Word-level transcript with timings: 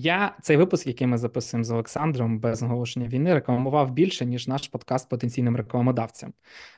Я 0.00 0.36
цей 0.42 0.56
випуск, 0.56 0.86
який 0.86 1.06
ми 1.06 1.18
записуємо 1.18 1.64
з 1.64 1.70
Олександром 1.70 2.38
без 2.40 2.62
оголошення 2.62 3.08
війни, 3.08 3.34
рекламував 3.34 3.90
більше, 3.92 4.26
ніж 4.26 4.48
наш 4.48 4.68
подкаст 4.68 5.08
потенційним 5.08 5.56
рекламодавцям. 5.56 6.32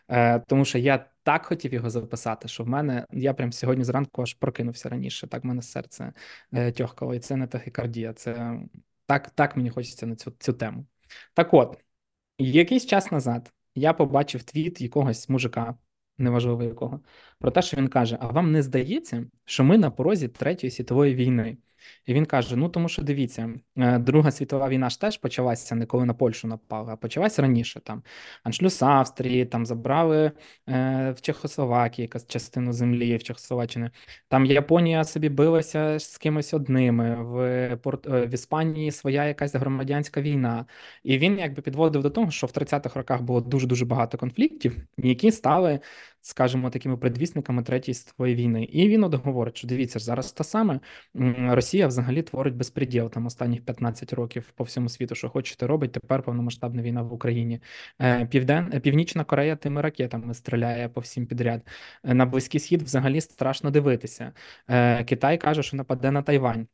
Е, 0.09 0.39
Тому 0.41 0.65
що 0.65 0.79
я 0.79 1.07
так 1.23 1.47
хотів 1.47 1.75
його 1.75 1.91
записати, 1.91 2.49
що 2.49 2.65
в 2.65 2.69
мене 2.69 3.07
я 3.13 3.35
прям 3.35 3.53
сьогодні 3.53 3.85
зранку 3.85 4.23
аж 4.23 4.35
прокинувся 4.35 4.89
раніше. 4.89 5.27
Так 5.27 5.45
в 5.45 5.47
мене 5.47 5.63
серце 5.63 6.13
е, 6.53 6.73
тьохкало, 6.73 7.15
і 7.15 7.19
це 7.19 7.37
не 7.37 7.47
тахікардія. 7.47 8.13
Це 8.13 8.61
так 9.07 9.31
так 9.31 9.57
мені 9.57 9.71
хочеться 9.71 10.07
на 10.07 10.17
цю, 10.17 10.33
цю 10.39 10.53
тему. 10.53 10.87
Так 11.35 11.55
от, 11.55 11.79
якийсь 12.39 12.87
час 12.87 13.13
назад 13.13 13.53
я 13.75 13.93
побачив 13.93 14.43
твіт 14.43 14.81
якогось 14.81 15.29
мужика, 15.29 15.75
неважливо 16.19 16.63
якого, 16.63 17.01
про 17.39 17.51
те, 17.51 17.63
що 17.63 17.77
він 17.77 17.89
каже: 17.89 18.19
А 18.21 18.27
вам 18.27 18.53
не 18.53 18.63
здається, 18.63 19.27
що 19.45 19.65
ми 19.65 19.79
на 19.79 19.91
порозі 19.91 20.29
Третьої 20.29 20.71
світової 20.71 21.15
війни? 21.15 21.57
І 22.07 22.15
він 22.15 22.27
каже: 22.27 22.57
Ну 22.57 22.69
тому 22.69 22.89
що 22.89 23.03
дивіться, 23.03 23.51
е, 23.77 23.99
Друга 23.99 24.31
світова 24.31 24.69
війна 24.69 24.91
ж 24.91 25.01
теж 25.01 25.17
почалася 25.17 25.75
не 25.75 25.87
коли 25.87 26.05
на 26.05 26.15
Польщу 26.15 26.49
напали, 26.49 26.93
а 26.93 26.97
почалася 26.97 27.43
раніше. 27.43 27.81
Там 27.81 28.03
Аншлюс 28.45 28.83
Австрії, 28.83 29.45
там 29.45 29.67
забрали 29.67 30.33
е, 30.69 31.11
в 31.17 31.21
Чехословакії 31.21 32.05
якась 32.05 32.27
частину 32.27 32.73
землі 32.73 33.17
в 33.17 33.23
Чехословаччини. 33.23 33.91
Там 34.29 34.47
Японія 34.47 35.05
собі 35.05 35.29
билася 35.29 35.99
з 35.99 36.19
кимось 36.19 36.55
одними. 36.55 37.17
В 37.25 37.77
Порт 37.77 38.07
е, 38.07 38.27
в 38.27 38.35
Іспанії 38.35 38.91
своя 38.93 39.25
якась 39.25 39.55
громадянська 39.55 40.21
війна. 40.21 40.67
І 41.05 41.19
він 41.19 41.39
якби 41.39 41.63
підводив 41.63 42.03
до 42.03 42.11
того, 42.11 42.31
що 42.31 42.47
в 42.47 42.51
30-х 42.51 42.97
роках 42.97 43.23
було 43.23 43.41
дуже 43.41 43.67
дуже 43.67 43.85
багато 43.85 44.19
конфліктів, 44.19 44.77
які 44.99 45.33
стали 45.33 45.81
скажімо, 46.21 46.71
такими 46.71 46.97
предвісниками 46.97 47.63
третьої 47.63 47.95
світової 47.95 48.35
війни. 48.35 48.65
І 48.65 48.89
він 48.89 49.05
от 49.05 49.15
говорить, 49.15 49.57
що 49.57 49.69
дивіться 49.69 49.99
зараз 49.99 50.33
те 50.33 50.45
саме 50.45 50.81
Росія 51.39 51.87
взагалі 51.87 52.23
творить 52.23 52.55
безпреділ 52.55 53.11
там 53.11 53.27
останніх 53.27 53.65
15 53.65 54.13
років 54.13 54.53
по 54.57 54.65
всьому 54.65 54.89
світу, 54.89 55.15
що 55.15 55.29
хочете 55.29 55.67
робить. 55.67 55.93
Тепер 55.93 56.23
повномасштабна 56.23 56.83
війна 56.83 57.03
в 57.03 57.13
Україні. 57.13 57.61
Е, 58.03 58.27
Півден 58.27 58.81
Північна 58.81 59.25
Корея 59.25 59.57
тими 59.57 59.81
ракетами 59.81 60.35
стріляє 60.35 60.89
по 60.89 61.01
всім 61.01 61.27
підряд. 61.27 61.63
Е, 62.05 62.15
на 62.15 62.27
близький 62.27 62.61
схід 62.61 62.83
взагалі 62.83 63.21
страшно 63.21 63.71
дивитися. 63.71 64.33
Е, 64.69 65.05
Китай 65.05 65.39
каже, 65.39 65.63
що 65.63 65.77
нападе 65.77 66.11
на 66.11 66.23
Тайвань. 66.23 66.67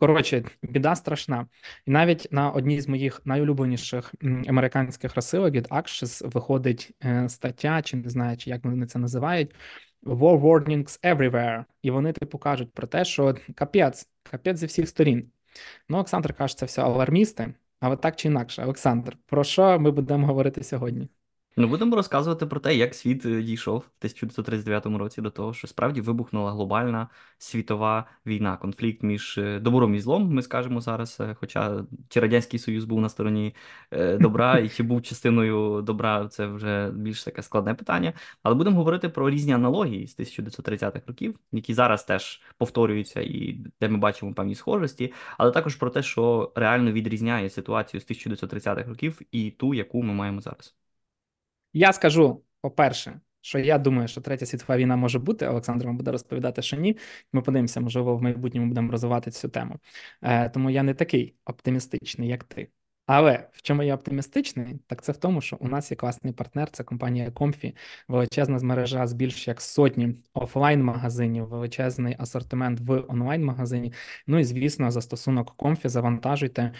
Коротше, 0.00 0.44
біда 0.62 0.94
страшна. 0.94 1.46
І 1.86 1.90
навіть 1.90 2.28
на 2.30 2.50
одній 2.50 2.80
з 2.80 2.88
моїх 2.88 3.20
найулюбленіших 3.24 4.14
американських 4.48 5.14
розсилок 5.14 5.54
від 5.54 5.66
Axios 5.66 6.30
виходить 6.30 6.92
е, 7.04 7.28
стаття, 7.28 7.82
чи 7.82 7.96
не 7.96 8.08
знаю, 8.08 8.36
чи 8.36 8.50
як 8.50 8.64
вони 8.64 8.86
це 8.86 8.98
називають. 8.98 9.54
War 10.02 10.40
warnings 10.40 11.16
everywhere. 11.16 11.64
І 11.82 11.90
вони 11.90 12.12
типу 12.12 12.38
кажуть 12.38 12.72
про 12.72 12.86
те, 12.86 13.04
що 13.04 13.34
капець, 13.54 14.08
капець 14.22 14.58
зі 14.58 14.66
всіх 14.66 14.88
сторін. 14.88 15.30
Ну, 15.88 15.96
Олександр 15.96 16.34
каже, 16.34 16.56
це 16.56 16.66
все 16.66 16.82
алармісти, 16.82 17.54
але 17.80 17.96
так 17.96 18.16
чи 18.16 18.28
інакше. 18.28 18.62
Олександр, 18.64 19.16
про 19.26 19.44
що 19.44 19.80
ми 19.80 19.90
будемо 19.90 20.26
говорити 20.26 20.64
сьогодні? 20.64 21.08
Ну, 21.58 21.68
будемо 21.68 21.96
розказувати 21.96 22.46
про 22.46 22.60
те, 22.60 22.76
як 22.76 22.94
світ 22.94 23.26
е, 23.26 23.42
дійшов 23.42 23.74
в 23.78 23.90
1939 23.98 24.86
році 24.86 25.20
до 25.22 25.30
того, 25.30 25.54
що 25.54 25.66
справді 25.66 26.00
вибухнула 26.00 26.52
глобальна 26.52 27.08
світова 27.38 28.06
війна, 28.26 28.56
конфлікт 28.56 29.02
між 29.02 29.38
е, 29.38 29.60
добром 29.60 29.94
і 29.94 30.00
злом. 30.00 30.34
Ми 30.34 30.42
скажемо 30.42 30.80
зараз. 30.80 31.16
Е, 31.20 31.36
хоча 31.40 31.84
чи 32.08 32.20
радянський 32.20 32.58
союз 32.58 32.84
був 32.84 33.00
на 33.00 33.08
стороні 33.08 33.54
добра, 34.20 34.58
і 34.58 34.68
чи 34.68 34.82
був 34.82 35.02
частиною 35.02 35.82
добра, 35.82 36.28
це 36.28 36.46
вже 36.46 36.90
більш 36.90 37.24
таке 37.24 37.42
складне 37.42 37.74
питання. 37.74 38.12
Але 38.42 38.54
будемо 38.54 38.76
говорити 38.76 39.08
про 39.08 39.30
різні 39.30 39.52
аналогії 39.52 40.06
з 40.06 40.18
1930-х 40.18 41.00
років, 41.06 41.38
які 41.52 41.74
зараз 41.74 42.04
теж 42.04 42.42
повторюються, 42.58 43.20
і 43.20 43.60
де 43.80 43.88
ми 43.88 43.98
бачимо 43.98 44.34
певні 44.34 44.54
схожості, 44.54 45.12
але 45.38 45.50
також 45.50 45.76
про 45.76 45.90
те, 45.90 46.02
що 46.02 46.52
реально 46.54 46.92
відрізняє 46.92 47.50
ситуацію 47.50 48.00
з 48.00 48.04
1930-х 48.10 48.88
років 48.88 49.20
і 49.32 49.50
ту, 49.50 49.74
яку 49.74 50.02
ми 50.02 50.14
маємо 50.14 50.40
зараз. 50.40 50.74
Я 51.76 51.92
скажу, 51.92 52.42
по-перше, 52.60 53.20
що 53.40 53.58
я 53.58 53.78
думаю, 53.78 54.08
що 54.08 54.20
третя 54.20 54.46
світова 54.46 54.76
війна 54.76 54.96
може 54.96 55.18
бути. 55.18 55.46
Олександр 55.48 55.86
вам 55.86 55.96
буде 55.96 56.12
розповідати, 56.12 56.62
що 56.62 56.76
ні. 56.76 56.96
Ми 57.32 57.42
подивимося, 57.42 57.80
можливо, 57.80 58.16
в 58.16 58.22
майбутньому 58.22 58.66
будемо 58.68 58.92
розвивати 58.92 59.30
цю 59.30 59.48
тему. 59.48 59.76
Е, 60.22 60.48
Тому 60.48 60.70
я 60.70 60.82
не 60.82 60.94
такий 60.94 61.34
оптимістичний, 61.44 62.28
як 62.28 62.44
ти. 62.44 62.68
Але 63.06 63.48
в 63.52 63.62
чому 63.62 63.82
я 63.82 63.94
оптимістичний, 63.94 64.80
так 64.86 65.02
це 65.02 65.12
в 65.12 65.16
тому, 65.16 65.40
що 65.40 65.56
у 65.60 65.68
нас 65.68 65.90
є 65.90 65.96
класний 65.96 66.32
партнер, 66.32 66.70
це 66.70 66.84
компанія 66.84 67.30
Comfy, 67.30 67.76
величезна 68.08 68.58
мережа 68.58 69.06
з 69.06 69.12
більш 69.12 69.48
як 69.48 69.60
сотні 69.60 70.14
офлайн-магазинів, 70.34 71.48
величезний 71.48 72.16
асортимент 72.18 72.80
в 72.80 73.04
онлайн-магазині. 73.08 73.92
Ну 74.26 74.38
і 74.38 74.44
звісно, 74.44 74.90
застосунок 74.90 75.54
Comfy 75.56 75.88
завантажуйте, 75.88 76.72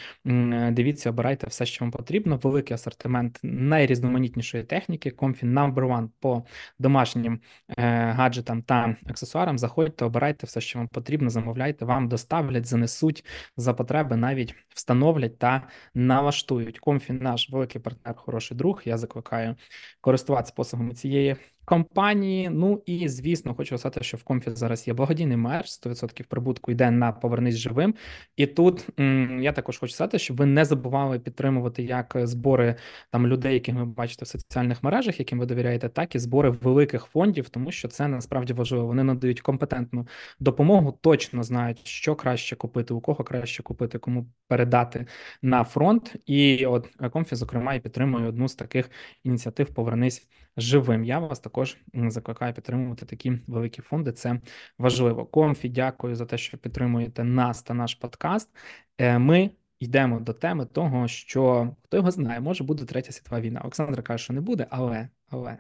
дивіться, 0.71 1.11
обирайте 1.11 1.47
все, 1.47 1.67
що 1.67 1.85
вам 1.85 1.93
потрібно. 1.93 2.37
Великий 2.37 2.75
асортимент 2.75 3.41
найрізноманітнішої 3.43 4.65
техніки. 4.65 5.11
Comfy 5.11 5.45
number 5.45 5.75
one 5.75 6.09
по 6.21 6.45
домашнім 6.79 7.41
е, 7.69 8.11
гаджетам 8.11 8.63
та 8.63 8.97
аксесуарам. 9.07 9.59
Заходьте, 9.59 10.05
обирайте 10.05 10.47
все, 10.47 10.61
що 10.61 10.79
вам 10.79 10.89
потрібно, 10.89 11.31
замовляйте, 11.31 11.85
вам 11.85 12.09
доставлять, 12.09 12.67
занесуть 12.67 13.25
за 13.57 13.75
потреби, 13.75 14.17
навіть 14.17 14.55
встановлять 14.69 15.39
та 15.39 15.63
на 15.95 16.16
налаштують. 16.17 16.79
Комфі 16.79 17.13
наш 17.13 17.51
великий 17.51 17.81
партнер, 17.81 18.17
хороший 18.17 18.57
друг. 18.57 18.83
Я 18.85 18.99
закликаю 18.99 19.57
користуватися 20.01 20.55
послугами 20.57 20.95
цієї 20.95 21.37
компанії. 21.67 22.51
Ну 22.51 22.83
і 22.87 23.09
звісно, 23.09 23.55
хочу 23.55 23.79
сказати, 23.79 24.05
що 24.05 24.17
в 24.17 24.23
Comfy 24.23 24.51
зараз 24.51 24.89
є 24.89 24.95
благодійний 24.95 25.37
мерч, 25.37 25.69
100% 25.69 26.25
прибутку 26.29 26.71
йде 26.71 26.91
на 26.91 27.13
повернись 27.13 27.57
живим. 27.57 27.95
І 28.37 28.47
тут 28.47 28.87
м 29.01 29.43
я 29.43 29.53
також 29.53 29.79
хочу 29.79 29.93
сказати, 29.93 30.19
щоб 30.19 30.37
ви 30.37 30.47
не 30.47 30.65
забували 30.65 31.19
підтримувати 31.19 31.83
як 31.83 32.17
збори 32.23 32.75
там 33.11 33.27
людей, 33.27 33.55
яких 33.55 33.75
ви 33.75 33.85
бачите 33.85 34.25
в 34.25 34.29
соціальних 34.29 34.83
мережах, 34.83 35.19
яким 35.19 35.39
ви 35.39 35.47
довіряєте, 35.47 35.89
так 35.89 36.15
і 36.15 36.19
збори 36.19 36.51
великих 36.51 37.05
фондів, 37.05 37.49
тому 37.49 37.73
що 37.73 37.89
це 37.89 38.09
насправді 38.09 38.53
важливо. 38.53 38.87
Вони 38.87 39.05
надають 39.05 39.41
компетентну 39.41 40.07
допомогу, 40.41 40.99
точно 41.01 41.43
знають, 41.43 41.87
що 41.87 42.15
краще 42.15 42.57
купити, 42.57 42.95
у 42.95 43.01
кого 43.01 43.25
краще 43.25 43.63
купити, 43.63 43.99
кому 43.99 44.27
передати 44.49 45.07
на 45.43 45.65
фронт. 45.65 46.17
І 46.27 46.67
от 46.67 46.89
Comfy, 47.13 47.37
зокрема, 47.37 47.75
і 47.75 47.81
підтримує 47.81 48.29
одну 48.29 48.49
з 48.49 48.55
таких 48.55 48.91
ініціатив 49.25 49.67
Повернись 49.67 50.29
живим. 50.57 51.05
Я 51.05 51.19
вас 51.19 51.41
також 51.41 51.56
закликаю 51.95 52.55
підтримувати 52.55 53.07
такі 53.07 53.39
великі 53.47 53.83
фонди. 53.83 54.13
Це 54.13 54.41
важливо. 54.79 55.27
Comfy, 55.27 55.69
дякую 55.69 56.17
за 56.17 56.27
те, 56.27 56.39
що 56.39 56.59
підтримуєте 56.59 57.25
нас 57.25 57.63
та 57.63 57.75
наш 57.75 57.95
подкаст. 57.95 58.51
Е, 58.99 59.19
ми 59.19 59.51
йдемо 59.79 60.21
до 60.21 60.33
теми 60.33 60.67
того, 60.67 61.09
що 61.09 61.75
хто 61.85 61.97
його 61.97 62.11
знає, 62.11 62.41
може 62.41 62.65
буде 62.65 62.85
третя 62.85 63.13
світова 63.13 63.41
війна. 63.41 63.61
Олександр 63.61 64.03
каже, 64.03 64.25
що 64.25 64.33
не 64.33 64.41
буде, 64.41 64.67
але 64.71 65.09
але 65.29 65.59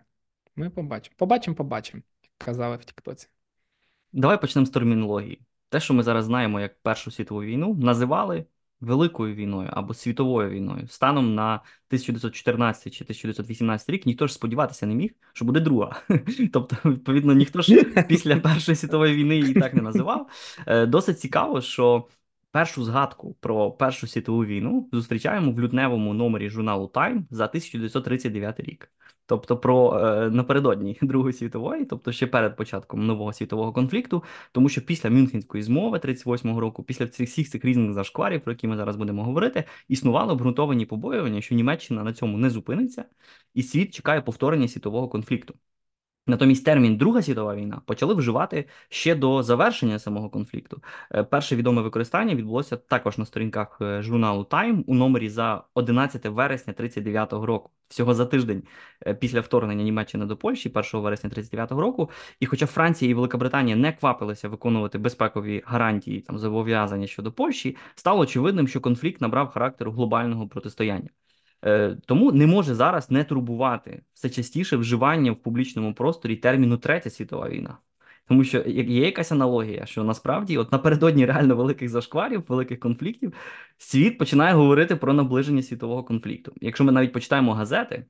ми 0.57 0.71
побачимо. 0.71 1.15
Побачимо, 1.19 1.57
побачимо, 1.57 2.03
казали 2.39 2.77
в 2.77 2.85
Тіктоці. 2.85 3.29
Давай 4.13 4.41
почнемо 4.41 4.67
з 4.67 4.71
термінології. 4.71 5.41
Те, 5.69 5.81
що 5.81 5.95
ми 5.95 6.03
зараз 6.03 6.25
знаємо 6.25 6.61
як 6.61 6.83
Першу 6.83 7.11
світову 7.11 7.43
війну, 7.43 7.75
називали 7.75 8.45
Великою 8.81 9.35
війною 9.35 9.71
або 9.73 9.95
світовою 9.95 10.51
війною 10.51 10.89
станом 10.89 11.35
на 11.35 11.55
1914 11.55 12.93
чи 12.93 13.05
1918 13.05 13.91
рік 13.91 14.07
ніхто 14.07 14.27
ж 14.27 14.35
сподіватися 14.35 14.87
не 14.87 14.95
міг, 14.95 15.11
що 15.33 15.45
буде 15.45 15.61
друга. 15.61 16.03
Тобто, 16.53 16.77
відповідно, 16.85 17.33
ніхто 17.33 17.63
ж 17.63 17.85
після 17.85 18.37
Першої 18.37 18.77
світової 18.77 19.15
війни 19.15 19.37
її 19.37 19.55
так 19.55 19.75
не 19.75 19.83
називав. 19.83 20.29
Е, 20.67 20.87
досить 20.87 21.21
цікаво, 21.21 21.61
що 21.61 22.09
першу 22.51 22.85
згадку 22.85 23.37
про 23.41 23.71
Першу 23.71 24.07
світову 24.07 24.45
війну 24.45 24.89
зустрічаємо 24.93 25.53
в 25.53 25.61
лютневому 25.61 26.15
номері 26.15 26.51
журналу 26.51 26.91
Time 26.95 27.23
за 27.31 27.45
1939 27.45 28.61
рік 28.61 28.91
тобто 29.27 29.57
про 29.57 29.99
е, 29.99 30.31
напередодні 30.31 30.99
Другої 31.03 31.33
світової, 31.33 31.85
тобто 31.85 32.13
ще 32.13 32.27
перед 32.27 32.57
початком 32.57 33.07
нового 33.07 33.33
світового 33.33 33.73
конфлікту, 33.73 34.25
тому 34.53 34.69
що 34.69 34.81
після 34.87 35.11
Мюнхенської 35.11 35.63
змови 35.63 35.99
38-го 35.99 36.61
року, 36.61 36.83
після 36.83 37.07
цих 37.07 37.29
всіх 37.29 37.49
цих 37.51 37.65
різних 37.65 37.93
зашкварів, 37.93 38.41
про 38.41 38.53
які 38.53 38.67
ми 38.67 38.77
зараз 38.77 38.97
будемо 38.97 39.25
говорити, 39.25 39.65
існували 39.89 40.33
обґрунтовані 40.33 40.87
побоювання, 40.87 41.41
що 41.41 41.55
Німеччина 41.55 42.05
на 42.05 42.13
цьому 42.13 42.39
не 42.39 42.51
зупиниться, 42.51 43.05
і 43.55 43.63
світ 43.63 43.95
чекає 43.95 44.21
повторення 44.23 44.69
світового 44.69 45.09
конфлікту. 45.09 45.55
Натомість 46.29 46.65
термін 46.65 46.97
Друга 46.97 47.23
світова 47.23 47.55
війна 47.55 47.81
почали 47.87 48.15
вживати 48.15 48.69
ще 48.89 49.15
до 49.15 49.43
завершення 49.43 49.99
самого 49.99 50.31
конфлікту. 50.31 50.83
Е, 51.15 51.25
перше 51.25 51.57
відоме 51.57 51.83
використання 51.83 52.35
відбулося 52.35 52.77
також 52.77 53.19
на 53.19 53.27
сторінках 53.27 53.79
е, 53.81 54.03
журналу 54.03 54.43
Time 54.43 54.85
у 54.87 54.95
номері 54.95 55.29
за 55.29 55.63
11 55.75 56.27
вересня 56.27 56.73
39-го 56.73 57.47
року, 57.47 57.71
всього 57.89 58.15
за 58.15 58.27
тиждень 58.27 58.63
е, 59.07 59.15
після 59.15 59.41
вторгнення 59.41 59.85
Німеччини 59.85 60.27
до 60.27 60.37
Польщі, 60.37 60.73
1 60.75 61.01
вересня 61.01 61.31
39-го 61.31 61.81
року. 61.81 62.11
І, 62.41 62.47
хоча 62.47 62.67
Франція 62.67 63.11
і 63.11 63.15
Великобританія 63.15 63.77
не 63.77 63.93
квапилися 63.93 64.49
виконувати 64.49 64.99
безпекові 64.99 65.63
гарантії 65.67 66.21
там 66.21 66.39
зобов'язання 66.39 67.07
щодо 67.07 67.33
Польщі, 67.33 67.77
стало 67.95 68.21
очевидним, 68.21 68.69
що 68.69 68.81
конфлікт 68.81 69.21
набрав 69.21 69.49
характеру 69.49 69.93
глобального 69.93 70.49
протистояння. 70.49 71.09
Е, 71.67 71.97
тому 72.07 72.33
не 72.33 72.47
може 72.47 72.75
зараз 72.75 73.11
не 73.11 73.25
турбувати 73.25 74.03
все 74.15 74.31
частіше 74.31 74.77
вживання 74.77 75.33
в 75.33 75.37
публічному 75.37 75.95
просторі 75.95 76.37
терміну 76.37 76.77
Третя 76.77 77.11
світова 77.11 77.49
війна. 77.49 77.79
Тому 78.29 78.45
що 78.45 78.59
є 78.67 79.05
якась 79.05 79.33
аналогія, 79.33 79.87
що 79.87 80.05
насправді, 80.05 80.59
от 80.59 80.73
напередодні 80.73 81.27
реально 81.27 81.57
великих 81.57 81.89
зашкварів, 81.89 82.45
великих 82.49 82.81
конфліктів, 82.81 83.33
світ 83.79 84.19
починає 84.19 84.55
говорити 84.55 84.97
про 84.97 85.13
наближення 85.13 85.63
світового 85.63 86.05
конфлікту. 86.05 86.53
Якщо 86.61 86.85
ми 86.85 86.93
навіть 86.93 87.13
почитаємо 87.13 87.55
газети 87.55 88.07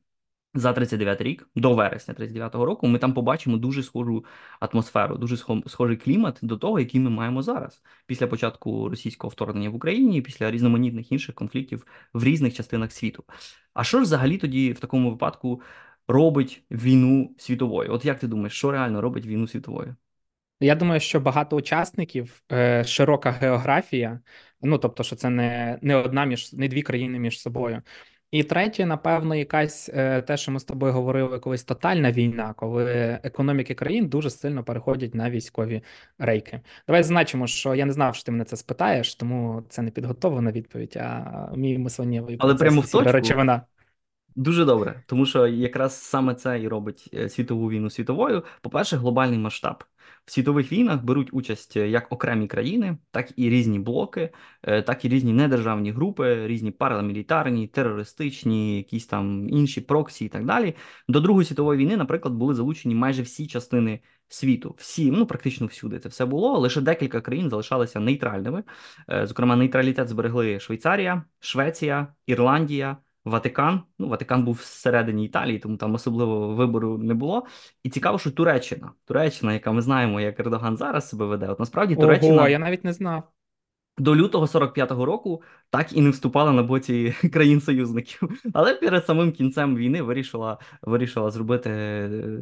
за 0.57 0.73
39 0.73 1.21
рік, 1.21 1.49
до 1.55 1.75
вересня 1.75 2.15
39-го 2.15 2.65
року, 2.65 2.87
ми 2.87 2.99
там 2.99 3.15
побачимо 3.15 3.57
дуже 3.57 3.83
схожу 3.83 4.25
атмосферу, 4.61 5.17
дуже 5.17 5.37
схожий 5.67 5.97
клімат 5.97 6.39
до 6.43 6.57
того, 6.57 6.81
який 6.81 7.01
ми 7.01 7.11
маємо 7.11 7.43
зараз, 7.43 7.83
після 8.07 8.27
початку 8.27 8.89
російського 8.89 9.31
вторгнення 9.31 9.71
в 9.71 9.75
Україні, 9.75 10.23
після 10.23 10.51
різноманітних 10.51 11.13
інших 11.13 11.35
конфліктів 11.35 11.87
в 12.13 12.25
різних 12.25 12.55
частинах 12.55 12.93
світу. 12.93 13.25
А 13.75 13.85
що 13.85 13.99
ж 13.99 14.03
взагалі 14.03 14.39
тоді 14.39 14.73
в 14.73 14.81
такому 14.81 15.11
випадку 15.11 15.61
робить 16.09 16.63
війну 16.71 17.35
світовою? 17.39 17.93
От 17.93 18.05
як 18.05 18.19
ти 18.19 18.27
думаєш, 18.27 18.53
що 18.53 18.71
реально 18.71 19.01
робить 19.01 19.27
війну 19.27 19.49
світовою? 19.49 19.97
Я 20.61 20.75
думаю, 20.75 21.01
що 21.01 21.21
багато 21.21 21.57
учасників, 21.57 22.43
е, 22.53 22.85
широка 22.85 23.31
географія, 23.31 24.21
ну 24.63 24.79
тобто, 24.79 25.03
що 25.03 25.17
це 25.17 25.31
не 25.31 25.79
не 25.83 25.97
одна 25.97 26.25
між 26.25 26.53
не 26.53 26.69
дві 26.69 26.83
країни 26.83 27.19
між 27.19 27.41
собою. 27.41 27.83
І 28.31 28.43
третє, 28.43 28.87
напевно, 28.87 29.35
якась 29.35 29.91
е, 29.95 30.23
те, 30.23 30.37
що 30.37 30.53
ми 30.53 30.61
з 30.61 30.65
тобою 30.65 30.93
говорили, 30.93 31.39
колись 31.39 31.65
тотальна 31.65 32.13
війна, 32.13 32.55
коли 32.57 32.85
економіки 33.23 33.75
країн 33.75 34.09
дуже 34.09 34.31
сильно 34.31 34.65
переходять 34.65 35.15
на 35.15 35.31
військові 35.31 35.83
рейки. 36.19 36.61
Давай 36.87 37.03
значимо, 37.03 37.47
що 37.47 37.75
я 37.75 37.87
не 37.87 37.93
знав, 37.93 38.15
що 38.15 38.25
ти 38.25 38.33
мене 38.33 38.45
це 38.45 38.57
спитаєш, 38.57 39.15
тому 39.15 39.63
це 39.69 39.83
не 39.83 39.91
підготовлена 39.91 40.53
відповідь, 40.53 40.97
а 40.97 41.53
мій 41.57 41.79
мисленнєвий 41.79 42.37
Але 42.39 42.55
прямо 42.55 42.81
в 42.81 42.91
точку. 42.91 43.13
речовина. 43.13 43.63
Дуже 44.37 44.65
добре, 44.65 45.03
тому 45.07 45.27
що 45.27 45.47
якраз 45.47 46.03
саме 46.03 46.35
це 46.35 46.61
і 46.61 46.69
робить 46.69 47.11
е, 47.15 47.29
світову 47.29 47.71
війну 47.71 47.91
світовою. 47.91 48.43
По-перше, 48.61 48.97
глобальний 48.97 49.39
масштаб. 49.39 49.85
В 50.27 50.33
світових 50.33 50.73
війнах 50.73 51.05
беруть 51.05 51.29
участь 51.33 51.77
е, 51.77 51.89
як 51.89 52.13
окремі 52.13 52.47
країни, 52.47 52.99
так 53.11 53.33
і 53.37 53.51
різні 53.51 53.79
блоки, 53.79 54.31
е, 54.63 54.83
так 54.83 55.05
і 55.05 55.09
різні 55.09 55.33
недержавні 55.33 55.91
групи, 55.91 56.47
різні 56.47 56.71
парамілітарні, 56.71 57.67
терористичні, 57.67 58.77
якісь 58.77 59.07
там 59.07 59.49
інші 59.49 59.81
проксі 59.81 60.25
і 60.25 60.29
так 60.29 60.45
далі. 60.45 60.75
До 61.09 61.21
Другої 61.21 61.47
світової 61.47 61.81
війни, 61.81 61.97
наприклад, 61.97 62.35
були 62.35 62.55
залучені 62.55 62.95
майже 62.95 63.23
всі 63.23 63.47
частини 63.47 64.01
світу. 64.29 64.75
Всі, 64.79 65.11
ну 65.11 65.27
практично 65.27 65.67
всюди 65.67 65.99
це 65.99 66.09
все 66.09 66.27
було. 66.27 66.59
Лише 66.59 66.81
декілька 66.81 67.21
країн 67.21 67.51
залишалися 67.51 68.01
нейтральними. 68.01 68.63
Зокрема, 69.23 69.57
нейтралітет 69.57 70.09
зберегли 70.09 70.61
Швейцарія, 70.61 71.25
Швеція, 71.41 72.15
Ірландія. 72.27 72.97
Ватикан. 73.27 73.83
Ну, 73.99 74.09
Ватикан 74.09 74.45
був 74.45 74.55
всередині 74.55 75.25
Італії, 75.25 75.59
тому 75.59 75.77
там 75.77 75.95
особливо 75.95 76.55
вибору 76.55 76.99
не 76.99 77.15
було. 77.15 77.47
І 77.83 77.91
цікаво, 77.91 78.19
що 78.19 78.31
Туреччина, 78.31 78.93
Туреччина, 79.05 79.53
яка 79.53 79.73
ми 79.73 79.83
знаємо, 79.83 80.21
як 80.21 80.41
Ердоган 80.41 80.77
зараз 80.77 81.09
себе 81.09 81.27
веде. 81.27 81.49
От 81.49 81.61
насправді 81.61 81.97
Туреччина 81.97 82.49
я 82.49 82.59
навіть 82.59 82.85
не 82.85 82.93
знав. 82.93 83.23
До 83.99 84.17
лютого 84.17 84.47
45-го 84.47 85.05
року 85.05 85.43
так 85.71 85.93
і 85.93 86.01
не 86.01 86.11
вступала 86.11 86.53
на 86.53 86.63
боці 86.63 87.15
країн-союзників. 87.33 88.43
Але 88.55 88.75
перед 88.75 89.07
самим 89.07 89.33
кінцем 89.33 89.77
війни 89.77 90.03
вирішила 90.03 90.59
вирішила 90.83 91.31
зробити 91.31 91.71
е, 91.71 92.41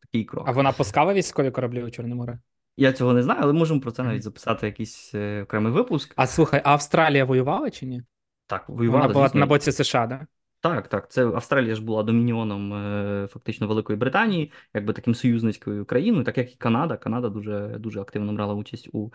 такий 0.00 0.24
крок. 0.24 0.48
А 0.48 0.52
вона 0.52 0.72
пускала 0.72 1.14
військові 1.14 1.50
кораблі 1.50 1.82
у 1.82 1.90
Чорне 1.90 2.14
море? 2.14 2.38
Я 2.76 2.92
цього 2.92 3.12
не 3.12 3.22
знаю, 3.22 3.40
але 3.42 3.52
можемо 3.52 3.80
про 3.80 3.90
це 3.90 4.02
навіть 4.02 4.22
записати 4.22 4.66
якийсь 4.66 5.14
е, 5.14 5.42
окремий 5.42 5.72
випуск. 5.72 6.12
А 6.16 6.26
слухай, 6.26 6.62
а 6.64 6.72
Австралія 6.72 7.24
воювала 7.24 7.70
чи 7.70 7.86
ні? 7.86 8.02
Так, 8.46 8.68
воювала. 8.68 9.06
Вона 9.06 9.14
була 9.14 9.30
на 9.34 9.46
боці 9.46 9.72
США, 9.72 10.06
да? 10.06 10.26
Так, 10.60 10.88
так. 10.88 11.10
Це 11.10 11.24
Австралія 11.24 11.74
ж 11.74 11.82
була 11.82 12.02
домініоном 12.02 12.74
е, 12.74 13.26
фактично 13.26 13.68
Великої 13.68 13.98
Британії, 13.98 14.52
якби 14.74 14.92
таким 14.92 15.14
союзницькою 15.14 15.84
країною, 15.84 16.24
так 16.24 16.38
як 16.38 16.52
і 16.52 16.56
Канада. 16.56 16.96
Канада 16.96 17.28
дуже 17.28 17.76
дуже 17.78 18.00
активно 18.00 18.32
брала 18.32 18.54
участь 18.54 18.88
у 18.92 19.10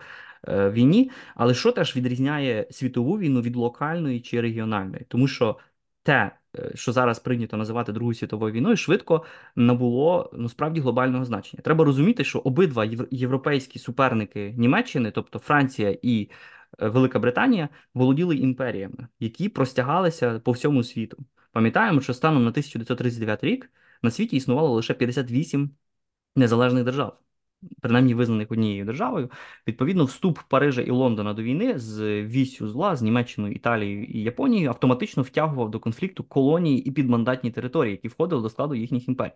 е, 0.48 0.70
війні. 0.70 1.10
Але 1.34 1.54
що 1.54 1.72
теж 1.72 1.96
відрізняє 1.96 2.66
світову 2.70 3.18
війну 3.18 3.40
від 3.40 3.56
локальної 3.56 4.20
чи 4.20 4.40
регіональної? 4.40 5.06
Тому 5.08 5.28
що 5.28 5.56
те, 6.02 6.30
е, 6.58 6.70
що 6.74 6.92
зараз 6.92 7.18
прийнято 7.18 7.56
називати 7.56 7.92
Другою 7.92 8.14
світовою 8.14 8.52
війною, 8.52 8.76
швидко 8.76 9.24
набуло 9.56 10.30
ну, 10.32 10.48
справді 10.48 10.80
глобального 10.80 11.24
значення. 11.24 11.62
Треба 11.64 11.84
розуміти, 11.84 12.24
що 12.24 12.38
обидва 12.38 12.88
європейські 13.10 13.78
суперники 13.78 14.54
Німеччини, 14.56 15.10
тобто 15.10 15.38
Франція 15.38 15.96
і 16.02 16.30
Е, 16.78 16.88
Велика 16.88 17.18
Британія 17.18 17.68
володіли 17.94 18.36
імперіями, 18.36 19.08
які 19.20 19.48
простягалися 19.48 20.40
по 20.40 20.52
всьому 20.52 20.84
світу. 20.84 21.24
Пам'ятаємо, 21.52 22.00
що 22.00 22.14
станом 22.14 22.44
на 22.44 22.50
1939 22.50 23.44
рік 23.44 23.70
на 24.02 24.10
світі 24.10 24.36
існувало 24.36 24.74
лише 24.74 24.94
58 24.94 25.70
незалежних 26.36 26.84
держав, 26.84 27.18
принаймні 27.80 28.14
визнаних 28.14 28.50
однією 28.52 28.84
державою. 28.84 29.30
Відповідно, 29.68 30.04
вступ 30.04 30.38
Парижа 30.48 30.82
і 30.82 30.90
Лондона 30.90 31.34
до 31.34 31.42
війни 31.42 31.78
з 31.78 32.22
вісю 32.22 32.68
зла 32.68 32.96
з 32.96 33.02
Німеччиною, 33.02 33.54
Італією 33.54 34.04
і 34.04 34.22
Японією 34.22 34.68
автоматично 34.68 35.22
втягував 35.22 35.70
до 35.70 35.80
конфлікту 35.80 36.24
колонії 36.24 36.78
і 36.84 36.90
підмандатні 36.90 37.50
території, 37.50 37.92
які 37.92 38.08
входили 38.08 38.42
до 38.42 38.48
складу 38.48 38.74
їхніх 38.74 39.08
імперій. 39.08 39.32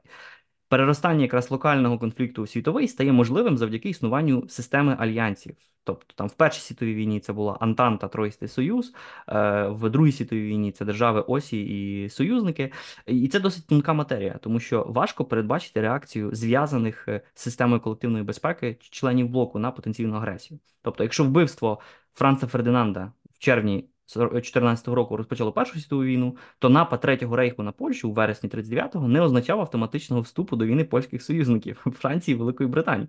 Переростання 0.68 1.22
якраз 1.22 1.50
локального 1.50 1.98
конфлікту 1.98 2.42
у 2.42 2.46
світовий 2.46 2.88
стає 2.88 3.12
можливим 3.12 3.58
завдяки 3.58 3.88
існуванню 3.88 4.48
системи 4.48 4.96
альянсів. 4.98 5.56
Тобто 5.84 6.14
там 6.16 6.28
в 6.28 6.32
Першій 6.32 6.60
світовій 6.60 6.94
війні 6.94 7.20
це 7.20 7.32
була 7.32 7.56
Антанта, 7.60 8.08
Тройстий 8.08 8.48
Союз, 8.48 8.94
е, 9.28 9.68
в 9.68 9.90
Другій 9.90 10.12
світовій 10.12 10.42
війні 10.42 10.72
це 10.72 10.84
держави 10.84 11.20
Осі 11.20 11.62
і 11.62 12.08
союзники. 12.08 12.72
І 13.06 13.28
це 13.28 13.40
досить 13.40 13.66
тонка 13.66 13.92
матерія, 13.92 14.38
тому 14.42 14.60
що 14.60 14.84
важко 14.88 15.24
передбачити 15.24 15.80
реакцію 15.80 16.34
зв'язаних 16.34 17.08
е, 17.08 17.20
з 17.34 17.42
системою 17.42 17.80
колективної 17.80 18.24
безпеки 18.24 18.76
членів 18.80 19.28
блоку 19.28 19.58
на 19.58 19.70
потенційну 19.70 20.16
агресію. 20.16 20.60
Тобто, 20.82 21.02
якщо 21.02 21.24
вбивство 21.24 21.80
Франца 22.14 22.46
Фердинанда 22.46 23.12
в 23.34 23.38
червні 23.38 23.88
2014 24.14 24.88
року 24.88 25.16
розпочало 25.16 25.52
Першу 25.52 25.80
світову 25.80 26.04
війну, 26.04 26.36
то 26.58 26.68
напад 26.68 27.00
Третього 27.00 27.36
рейху 27.36 27.62
на 27.62 27.72
Польщу 27.72 28.10
у 28.10 28.12
вересні 28.12 28.50
39-го 28.50 29.08
не 29.08 29.20
означав 29.20 29.60
автоматичного 29.60 30.22
вступу 30.22 30.56
до 30.56 30.66
війни 30.66 30.84
польських 30.84 31.22
союзників 31.22 31.76
Франції 31.98 32.34
і 32.34 32.38
Великої 32.38 32.68
Британії. 32.68 33.08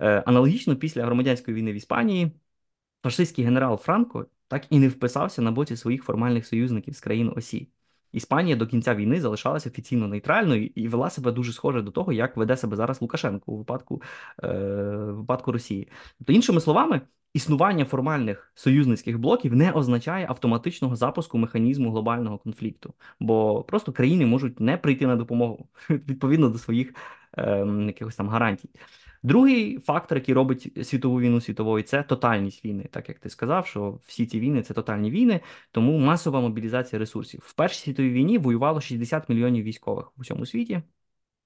Е, 0.00 0.22
аналогічно 0.26 0.76
після 0.76 1.04
громадянської 1.04 1.56
війни 1.56 1.72
в 1.72 1.74
Іспанії 1.74 2.32
фашистський 3.02 3.44
генерал 3.44 3.76
Франко 3.76 4.26
так 4.48 4.66
і 4.70 4.78
не 4.78 4.88
вписався 4.88 5.42
на 5.42 5.50
боці 5.50 5.76
своїх 5.76 6.04
формальних 6.04 6.46
союзників 6.46 6.94
з 6.96 7.00
країн 7.00 7.32
Осі. 7.36 7.68
Іспанія 8.12 8.56
до 8.56 8.66
кінця 8.66 8.94
війни 8.94 9.20
залишалася 9.20 9.68
офіційно 9.68 10.08
нейтральною 10.08 10.66
і 10.66 10.88
вела 10.88 11.10
себе 11.10 11.32
дуже 11.32 11.52
схоже 11.52 11.82
до 11.82 11.90
того, 11.90 12.12
як 12.12 12.36
веде 12.36 12.56
себе 12.56 12.76
зараз 12.76 13.02
Лукашенко 13.02 13.52
у 13.52 13.58
випадку 13.58 14.02
е, 14.42 14.48
випадку 14.96 15.52
Росії. 15.52 15.88
Тобто, 16.18 16.32
іншими 16.32 16.60
словами, 16.60 17.00
існування 17.32 17.84
формальних 17.84 18.52
союзницьких 18.54 19.18
блоків 19.18 19.54
не 19.54 19.72
означає 19.72 20.26
автоматичного 20.28 20.96
запуску 20.96 21.38
механізму 21.38 21.90
глобального 21.90 22.38
конфлікту, 22.38 22.94
бо 23.20 23.62
просто 23.64 23.92
країни 23.92 24.26
можуть 24.26 24.60
не 24.60 24.76
прийти 24.76 25.06
на 25.06 25.16
допомогу 25.16 25.68
відповідно 25.90 26.48
до 26.48 26.58
своїх 26.58 26.94
е, 27.38 27.66
якихось 27.86 28.16
там 28.16 28.28
гарантій. 28.28 28.70
Другий 29.22 29.78
фактор, 29.78 30.18
який 30.18 30.34
робить 30.34 30.86
світову 30.86 31.20
війну 31.20 31.40
світовою, 31.40 31.84
це 31.84 32.02
тотальність 32.02 32.64
війни. 32.64 32.88
Так 32.90 33.08
як 33.08 33.18
ти 33.18 33.30
сказав, 33.30 33.66
що 33.66 34.00
всі 34.06 34.26
ці 34.26 34.40
війни 34.40 34.62
це 34.62 34.74
тотальні 34.74 35.10
війни, 35.10 35.40
тому 35.70 35.98
масова 35.98 36.40
мобілізація 36.40 36.98
ресурсів. 36.98 37.40
В 37.44 37.52
Першій 37.52 37.80
світовій 37.80 38.10
війні 38.10 38.38
воювало 38.38 38.80
60 38.80 39.28
мільйонів 39.28 39.64
військових 39.64 40.12
у 40.18 40.20
всьому 40.20 40.46
світі, 40.46 40.82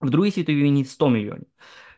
в 0.00 0.10
Другій 0.10 0.30
світовій 0.30 0.62
війні 0.62 0.84
100 0.84 1.10
мільйонів. 1.10 1.46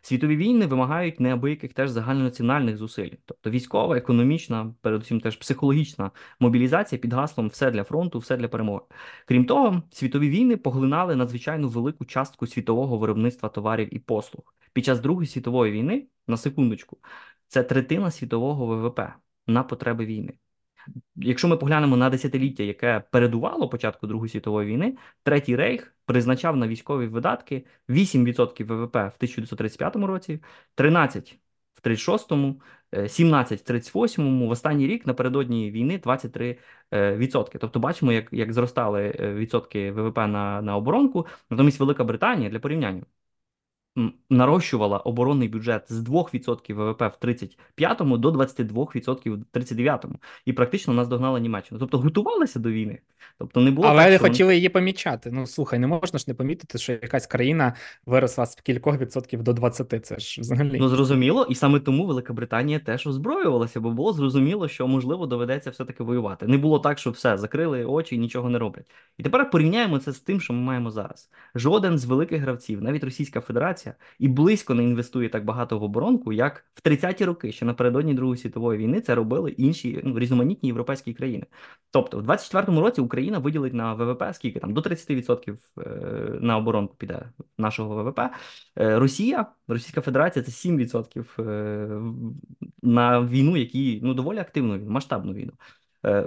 Світові 0.07 0.37
війни 0.37 0.67
вимагають 0.67 1.21
неабияких 1.21 1.73
теж 1.73 1.91
загальнонаціональних 1.91 2.77
зусиль, 2.77 3.11
тобто 3.25 3.51
військова, 3.51 3.97
економічна, 3.97 4.75
передусім 4.81 5.21
теж 5.21 5.37
психологічна 5.37 6.11
мобілізація 6.41 6.99
під 6.99 7.13
гаслом 7.13 7.49
все 7.49 7.71
для 7.71 7.85
фронту, 7.85 8.19
все 8.19 8.37
для 8.37 8.49
перемоги. 8.49 8.83
Крім 9.27 9.45
того, 9.45 9.83
світові 9.91 10.31
війни 10.31 10.57
поглинали 10.57 11.17
надзвичайно 11.17 11.69
велику 11.69 12.05
частку 12.05 12.47
світового 12.47 12.99
виробництва 12.99 13.49
товарів 13.49 13.95
і 13.95 13.99
послуг. 13.99 14.55
Під 14.73 14.85
час 14.85 15.01
Другої 15.01 15.27
світової 15.27 15.73
війни, 15.73 16.07
на 16.27 16.37
секундочку, 16.37 16.99
це 17.49 17.63
третина 17.63 18.11
світового 18.11 18.67
ВВП 18.67 19.01
на 19.47 19.63
потреби 19.63 20.07
війни. 20.07 20.33
Якщо 21.17 21.49
ми 21.49 21.57
поглянемо 21.57 21.97
на 21.97 22.11
десятиліття, 22.11 22.63
яке 22.63 23.03
передувало 23.11 23.69
початку 23.69 24.07
Другої 24.07 24.29
світової 24.31 24.69
війни, 24.69 24.97
третій 25.23 25.57
рейх 25.57 25.95
призначав 26.07 26.57
на 26.57 26.69
військові 26.69 27.07
видатки 27.07 27.67
8% 27.89 28.65
ВВП 28.65 28.95
в 28.95 29.17
1935 29.17 29.97
році, 29.97 30.43
13% 30.77 31.35
в 31.75 31.87
36-му, 31.87 32.61
17 33.09 33.71
в 33.71 33.73
38-му, 33.73 34.49
в 34.49 34.51
останній 34.51 34.87
рік 34.87 35.07
напередодні 35.07 35.71
війни 35.71 35.99
23%. 35.99 36.59
відсотки. 37.17 37.59
Тобто 37.59 37.81
бачимо, 37.81 38.13
як 38.13 38.29
як 38.33 38.53
зростали 38.53 39.17
е, 39.21 39.35
відсотки 39.35 39.93
ВВП 39.93 40.17
на 40.17 40.63
на 40.63 40.77
оборонку. 40.77 41.27
Натомість 41.51 41.81
Велика 41.81 42.05
Британія 42.05 42.51
для 42.51 42.59
порівняння 42.59 43.03
нарощувала 44.31 44.99
оборонний 44.99 45.49
бюджет 45.49 45.85
з 45.89 46.01
2% 46.01 46.75
ВВП 46.75 47.03
в 47.03 47.27
35-му 47.27 48.19
до 48.19 48.31
22% 48.31 49.31
в 49.31 49.59
39-му. 49.59 50.15
І 50.45 50.53
практично 50.53 50.95
нас 50.95 51.09
догнала 51.09 51.41
Німеччина. 51.41 51.81
Тобто 51.81 51.99
готувалися 51.99 52.59
до 52.59 52.71
війни. 52.71 52.99
Тобто 53.39 53.61
не 53.61 53.71
було 53.71 53.89
Але 53.89 54.03
так, 54.03 54.11
не 54.11 54.17
що 54.17 54.25
хотіли 54.25 54.57
її 54.57 54.69
помічати. 54.69 55.31
Ну 55.33 55.47
слухай, 55.47 55.79
не 55.79 55.87
можна 55.87 56.19
ж 56.19 56.25
не 56.29 56.35
помітити, 56.35 56.79
що 56.79 56.93
якась 56.93 57.27
країна 57.27 57.75
виросла 58.07 58.47
з 58.47 58.55
кількох 58.55 58.99
відсотків 58.99 59.43
до 59.43 59.53
20. 59.53 60.07
Це 60.07 60.19
ж 60.19 60.41
взагалі. 60.41 60.79
Ну, 60.81 60.89
зрозуміло, 60.89 61.47
і 61.49 61.55
саме 61.55 61.81
тому 61.81 62.07
Велика 62.07 62.33
Британія 62.33 62.79
теж 62.79 63.07
озброювалася, 63.07 63.81
бо 63.81 63.91
було 63.91 64.13
зрозуміло, 64.13 64.69
що 64.69 64.87
можливо 64.89 65.27
доведеться 65.27 65.71
все-таки 65.71 66.03
воювати. 66.03 66.47
Не 66.47 66.59
було 66.59 66.79
так, 66.79 66.99
що 66.99 67.11
все 67.11 67.39
закрили 67.39 67.85
очі 67.85 68.15
і 68.15 68.19
нічого 68.19 68.51
не 68.51 68.59
роблять. 68.59 68.91
І 69.19 69.23
тепер 69.23 69.51
порівняємо 69.51 69.99
це 69.99 70.13
з 70.13 70.21
тим, 70.21 70.41
що 70.41 70.53
ми 70.53 70.61
маємо 70.61 70.91
зараз. 70.91 71.31
Жоден 71.55 71.99
з 71.99 72.05
великих 72.05 72.43
гравців, 72.43 72.83
навіть 72.83 73.05
Російська 73.05 73.41
Федерація, 73.41 73.84
і 74.19 74.29
близько 74.29 74.75
не 74.75 74.85
інвестує 74.85 75.29
так 75.29 75.45
багато 75.45 75.79
в 75.79 75.83
оборонку, 75.83 76.33
як 76.33 76.65
в 76.75 76.89
30-ті 76.89 77.25
роки, 77.25 77.53
ще 77.53 77.65
напередодні 77.65 78.15
Другої 78.15 78.39
світової 78.39 78.79
війни, 78.79 79.01
це 79.01 79.15
робили 79.15 79.51
інші 79.51 80.01
ну, 80.05 80.19
різноманітні 80.19 80.67
європейські 80.69 81.15
країни. 81.15 81.47
Тобто, 81.91 82.19
в 82.19 82.23
24-му 82.23 82.81
році 82.81 83.01
Україна 83.01 83.39
виділить 83.39 83.75
на 83.75 83.95
ВВП 83.95 84.23
скільки 84.33 84.61
там 84.61 84.75
до 84.75 84.81
30% 84.81 85.57
е, 85.79 86.39
на 86.41 86.57
оборонку 86.57 86.95
піде 86.95 87.31
нашого 87.59 88.03
ВВП. 88.03 88.21
Е, 88.79 88.99
Росія, 88.99 89.47
Російська 89.69 90.01
Федерація 90.01 90.45
це 90.45 90.69
7% 90.69 91.43
е, 91.43 91.89
на 92.83 93.21
війну, 93.21 93.57
які 93.57 94.01
ну 94.03 94.15
доволі 94.15 94.39
активну 94.39 94.79
війну, 94.79 94.91
масштабну 94.91 95.33
війну. 95.33 95.53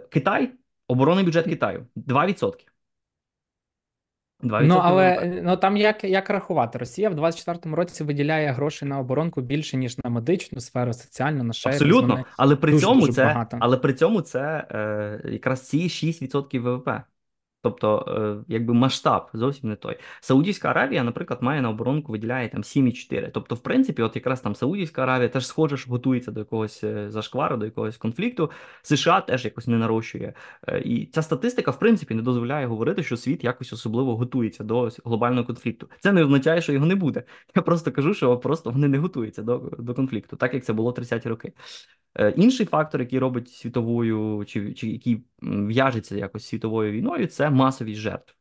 Китай, 0.09 0.51
оборонний 0.87 1.25
бюджет 1.25 1.45
Китаю 1.45 1.87
2%. 1.95 2.53
2% 4.43 4.63
ну, 4.63 4.79
але 4.83 5.39
ну 5.43 5.57
там 5.57 5.77
як 5.77 6.03
як 6.03 6.29
рахувати? 6.29 6.77
Росія 6.77 7.09
в 7.09 7.19
24-му 7.19 7.75
році 7.75 8.03
виділяє 8.03 8.51
гроші 8.51 8.85
на 8.85 8.99
оборонку 8.99 9.41
більше 9.41 9.77
ніж 9.77 9.97
на 9.97 10.09
медичну 10.09 10.59
сферу, 10.59 10.93
соціальну, 10.93 11.43
на 11.43 11.53
ще 11.53 11.69
абсолютно. 11.69 12.25
Але 12.37 12.55
при 12.55 12.71
дуже, 12.71 12.85
цьому 12.85 12.99
дуже 12.99 13.13
це 13.13 13.25
багато. 13.25 13.57
але 13.59 13.77
при 13.77 13.93
цьому 13.93 14.21
це 14.21 14.67
е, 14.71 15.21
якраз 15.31 15.61
ці 15.61 15.77
6% 15.77 16.59
ВВП. 16.59 16.89
Тобто, 17.61 18.05
е, 18.07 18.45
якби 18.47 18.73
масштаб 18.73 19.29
зовсім 19.33 19.69
не 19.69 19.75
той. 19.75 19.97
Саудівська 20.21 20.69
Аравія, 20.69 21.03
наприклад, 21.03 21.43
має 21.43 21.61
на 21.61 21.69
оборонку 21.69 22.11
виділяє 22.11 22.49
там 22.49 22.63
7,4. 22.63 23.31
Тобто, 23.33 23.55
в 23.55 23.59
принципі, 23.59 24.01
от 24.01 24.15
якраз 24.15 24.41
там 24.41 24.55
Саудівська 24.55 25.03
Аравія 25.03 25.29
теж 25.29 25.47
схоже, 25.47 25.77
що 25.77 25.91
готується 25.91 26.31
до 26.31 26.39
якогось 26.39 26.83
е, 26.83 27.11
зашквару, 27.11 27.57
до 27.57 27.65
якогось 27.65 27.97
конфлікту. 27.97 28.51
США 28.81 29.21
теж 29.21 29.45
якось 29.45 29.67
не 29.67 29.77
нарощує. 29.77 30.33
Е, 30.67 30.79
і 30.79 31.05
ця 31.05 31.21
статистика, 31.21 31.71
в 31.71 31.79
принципі, 31.79 32.13
не 32.13 32.21
дозволяє 32.21 32.65
говорити, 32.65 33.03
що 33.03 33.17
світ 33.17 33.43
якось 33.43 33.73
особливо 33.73 34.17
готується 34.17 34.63
до 34.63 34.89
глобального 35.05 35.45
конфлікту. 35.45 35.89
Це 35.99 36.11
не 36.11 36.23
означає, 36.23 36.61
що 36.61 36.73
його 36.73 36.85
не 36.85 36.95
буде. 36.95 37.23
Я 37.55 37.61
просто 37.61 37.91
кажу, 37.91 38.13
що 38.13 38.37
просто 38.37 38.71
вони 38.71 38.87
не 38.87 38.97
готуються 38.97 39.43
до, 39.43 39.57
до 39.79 39.93
конфлікту, 39.93 40.35
так 40.35 40.53
як 40.53 40.65
це 40.65 40.73
було 40.73 40.91
30-ті 40.91 41.29
роки. 41.29 41.53
Інший 42.35 42.65
фактор, 42.65 43.01
який 43.01 43.19
робить 43.19 43.49
світовою, 43.49 44.45
чи 44.47 44.73
чи 44.73 44.87
який 44.87 45.23
в'яжеться 45.41 46.17
якось 46.17 46.45
світовою 46.45 46.91
війною, 46.91 47.27
це 47.27 47.46
масовість 47.49 47.99
жертв. 47.99 48.37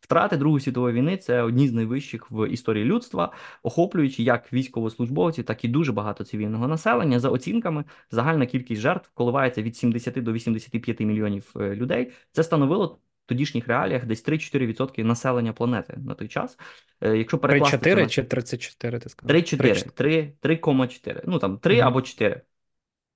Втрати 0.00 0.36
Другої 0.36 0.60
світової 0.60 0.94
війни 0.94 1.16
це 1.16 1.42
одні 1.42 1.68
з 1.68 1.72
найвищих 1.72 2.30
в 2.30 2.48
історії 2.48 2.84
людства, 2.84 3.32
охоплюючи 3.62 4.22
як 4.22 4.52
військовослужбовців, 4.52 5.44
так 5.44 5.64
і 5.64 5.68
дуже 5.68 5.92
багато 5.92 6.24
цивільного 6.24 6.68
населення. 6.68 7.20
За 7.20 7.28
оцінками, 7.28 7.84
загальна 8.10 8.46
кількість 8.46 8.80
жертв 8.80 9.10
коливається 9.14 9.62
від 9.62 9.76
70 9.76 10.22
до 10.22 10.32
85 10.32 11.00
мільйонів 11.00 11.52
е, 11.56 11.74
людей. 11.74 12.12
Це 12.32 12.42
становило 12.42 12.86
в 12.86 13.28
тодішніх 13.28 13.68
реаліях 13.68 14.06
десь 14.06 14.28
3-4% 14.28 15.04
населення 15.04 15.52
планети 15.52 15.96
на 15.96 16.14
той 16.14 16.28
час. 16.28 16.58
Е, 17.00 17.16
якщо 17.16 17.38
перекласти 17.38 17.76
3-4 17.76 18.08
чи 18.08 18.22
34, 18.22 18.98
ти 18.98 19.08
сказав? 19.08 19.36
3-4, 19.36 20.32
3,4. 20.42 21.22
Ну 21.26 21.38
там 21.38 21.58
3 21.58 21.74
угу. 21.78 21.88
або 21.88 22.02
4. 22.02 22.42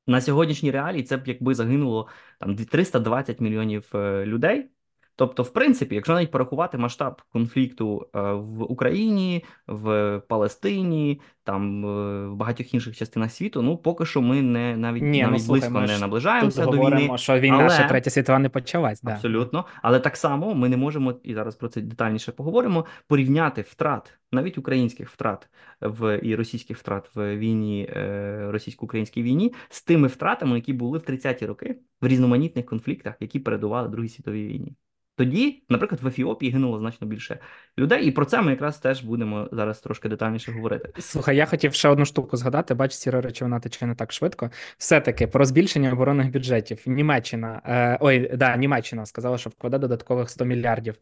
На 0.06 0.20
сьогоднішній 0.20 0.70
реалії 0.70 1.02
це 1.02 1.16
б 1.16 1.28
якби 1.28 1.54
загинуло 1.54 2.08
там 2.40 2.56
320 2.56 3.40
мільйонів 3.40 3.90
е, 3.94 4.26
людей. 4.26 4.70
Тобто, 5.16 5.42
в 5.42 5.52
принципі, 5.52 5.94
якщо 5.94 6.14
навіть 6.14 6.30
порахувати 6.30 6.78
масштаб 6.78 7.22
конфлікту 7.32 8.06
е, 8.14 8.20
в 8.32 8.72
Україні, 8.72 9.44
в 9.66 10.18
Палестині, 10.28 11.20
там 11.44 11.86
е, 11.86 12.26
в 12.28 12.34
багатьох 12.34 12.74
інших 12.74 12.96
частинах 12.96 13.32
світу, 13.32 13.62
ну 13.62 13.76
поки 13.76 14.06
що 14.06 14.20
ми 14.22 14.42
не 14.42 14.76
навіть 14.76 15.02
Ні, 15.02 15.22
ну, 15.22 15.28
навіть 15.28 15.32
ну, 15.32 15.38
слухай, 15.38 15.70
близько 15.70 15.92
не 15.92 15.98
наближаємося 15.98 16.66
до 16.66 16.70
війни. 16.70 17.18
що 17.18 17.40
війна 17.40 17.58
але... 17.60 17.70
ще 17.70 17.88
третя 17.88 18.10
світова 18.10 18.38
не 18.38 18.48
почалась. 18.48 19.02
Да. 19.02 19.12
Абсолютно, 19.12 19.64
але 19.82 20.00
так 20.00 20.16
само 20.16 20.54
ми 20.54 20.68
не 20.68 20.76
можемо 20.76 21.14
і 21.22 21.34
зараз 21.34 21.54
про 21.54 21.68
це 21.68 21.80
детальніше 21.80 22.32
поговоримо. 22.32 22.84
Порівняти 23.08 23.62
втрат, 23.62 24.18
навіть 24.32 24.58
українських 24.58 25.10
втрат 25.10 25.48
в 25.80 26.18
і 26.22 26.34
російських 26.34 26.78
втрат 26.78 27.10
в 27.14 27.36
війні 27.36 27.90
е, 27.96 28.46
російсько-українській 28.50 29.22
війні 29.22 29.54
з 29.68 29.82
тими 29.82 30.08
втратами, 30.08 30.54
які 30.56 30.72
були 30.72 30.98
в 30.98 31.02
30-ті 31.02 31.46
роки 31.46 31.76
в 32.00 32.06
різноманітних 32.06 32.66
конфліктах, 32.66 33.14
які 33.20 33.38
передували 33.38 33.88
Другій 33.88 34.08
світовій 34.08 34.46
війні. 34.46 34.76
Тоді, 35.16 35.62
наприклад, 35.68 36.00
в 36.02 36.06
Ефіопії 36.06 36.52
гинуло 36.52 36.78
значно 36.78 37.06
більше 37.06 37.38
людей, 37.78 38.06
і 38.06 38.10
про 38.10 38.24
це 38.24 38.42
ми 38.42 38.50
якраз 38.50 38.78
теж 38.78 39.02
будемо 39.02 39.48
зараз 39.52 39.80
трошки 39.80 40.08
детальніше 40.08 40.52
говорити. 40.52 40.88
Слухай, 40.98 41.36
я 41.36 41.46
хотів 41.46 41.74
ще 41.74 41.88
одну 41.88 42.04
штуку 42.04 42.36
згадати. 42.36 42.74
Бач, 42.74 42.92
сіра 42.92 43.20
речовина 43.20 43.60
тече 43.60 43.86
не 43.86 43.94
так 43.94 44.12
швидко. 44.12 44.50
Все-таки 44.78 45.26
про 45.26 45.44
збільшення 45.44 45.92
оборонних 45.92 46.30
бюджетів. 46.30 46.82
Німеччина 46.86 47.62
е, 47.64 47.98
ой, 48.00 48.36
да, 48.36 48.56
Німеччина 48.56 49.06
сказала, 49.06 49.38
що 49.38 49.50
вкладе 49.50 49.78
додаткових 49.78 50.30
100 50.30 50.44
мільярдів. 50.44 50.94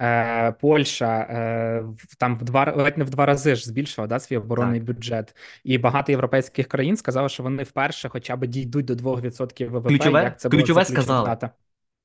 Е, 0.00 0.52
Польща 0.52 1.20
е, 1.20 1.84
там 2.18 2.38
в 2.38 2.42
два 2.42 2.72
ледь 2.76 2.98
не 2.98 3.04
в 3.04 3.10
два 3.10 3.26
рази 3.26 3.54
ж 3.54 3.64
збільшила 3.64 4.06
да, 4.06 4.20
свій 4.20 4.36
оборонний 4.36 4.80
так. 4.80 4.86
бюджет. 4.86 5.36
І 5.64 5.78
багато 5.78 6.12
європейських 6.12 6.68
країн 6.68 6.96
сказали, 6.96 7.28
що 7.28 7.42
вони 7.42 7.62
вперше, 7.62 8.08
хоча 8.08 8.36
б 8.36 8.46
дійдуть 8.46 8.84
до 8.84 8.94
2% 8.94 9.68
ВВП. 9.68 9.88
Ключове, 9.88 10.22
як 10.22 10.40
це 10.40 10.48
ключове 10.48 10.84
сказали. 10.84 11.26
Дата. 11.26 11.50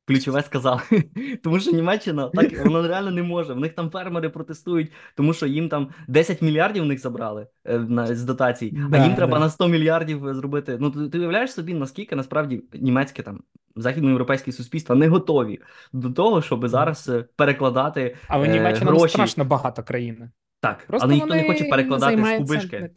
Ключове 0.08 0.42
сказали, 0.42 0.82
тому 1.44 1.60
що 1.60 1.72
Німеччина 1.72 2.30
так 2.34 2.60
воно 2.66 2.88
реально 2.88 3.12
не 3.12 3.24
може. 3.24 3.54
В 3.54 3.60
них 3.60 3.74
там 3.74 3.90
фермери 3.90 4.30
протестують, 4.30 4.92
тому 5.16 5.34
що 5.34 5.46
їм 5.46 5.70
там 5.70 5.90
10 6.08 6.42
мільярдів 6.42 6.84
в 6.84 6.86
них 6.86 7.00
забрали 7.00 7.48
е, 7.66 7.80
на 7.80 8.16
з 8.16 8.24
дотацій, 8.24 8.78
да, 8.90 8.98
а 9.02 9.06
їм 9.06 9.16
треба 9.16 9.40
на 9.40 9.50
100 9.50 9.68
мільярдів 9.68 10.34
зробити. 10.34 10.78
Ну 10.80 10.92
ти, 10.92 11.10
ти 11.10 11.20
уявляєш 11.20 11.54
собі, 11.54 11.74
наскільки 11.74 12.16
насправді 12.16 12.64
німецьке 12.74 13.24
там 13.24 13.40
західноєвропейське 13.76 14.52
суспільство 14.52 14.96
не 14.96 15.08
готові 15.08 15.60
до 15.94 16.10
того, 16.10 16.42
щоб 16.42 16.68
зараз 16.68 17.10
е, 17.10 17.26
перекладати. 17.36 18.16
Але 18.28 18.48
е, 18.48 18.52
Німеччина 18.52 18.92
гроші. 18.92 19.14
страшно 19.14 19.46
багато 19.46 19.84
країн. 19.84 20.30
Так, 20.62 20.86
Просто 20.88 21.06
але 21.06 21.14
ніхто 21.16 21.36
не 21.36 21.48
хоче 21.48 21.64
перекладати 21.64 22.24
з 22.24 22.38
кубишки. 22.38 22.90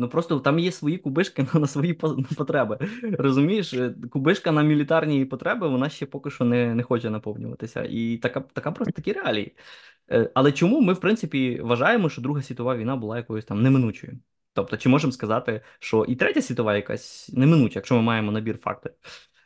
Ну 0.00 0.08
просто 0.08 0.40
там 0.40 0.58
є 0.58 0.72
свої 0.72 0.98
кубишки 0.98 1.46
на, 1.54 1.60
на 1.60 1.66
свої 1.66 1.94
потреби. 2.36 2.78
Розумієш, 3.02 3.74
е, 3.74 3.94
кубишка 4.10 4.52
на 4.52 4.62
мілітарні 4.62 5.24
потреби 5.24 5.68
вона 5.68 5.88
ще 5.88 6.06
поки 6.06 6.30
що 6.30 6.44
не 6.44 6.74
не 6.74 6.82
хоче 6.82 7.10
наповнюватися. 7.10 7.86
І 7.90 8.16
така 8.16 8.40
така 8.40 8.72
просто 8.72 8.92
такі 8.92 9.12
реалії. 9.12 9.56
Е, 10.10 10.30
але 10.34 10.52
чому 10.52 10.80
ми, 10.80 10.92
в 10.92 11.00
принципі, 11.00 11.60
вважаємо, 11.62 12.08
що 12.08 12.22
Друга 12.22 12.42
світова 12.42 12.76
війна 12.76 12.96
була 12.96 13.16
якоюсь 13.16 13.44
там 13.44 13.62
неминучою? 13.62 14.18
Тобто, 14.52 14.76
чи 14.76 14.88
можемо 14.88 15.12
сказати, 15.12 15.60
що 15.78 16.04
і 16.04 16.16
третя 16.16 16.42
світова 16.42 16.76
якась 16.76 17.30
неминуча, 17.32 17.78
якщо 17.78 17.94
ми 17.94 18.02
маємо 18.02 18.32
набір 18.32 18.58
фактів? 18.58 18.92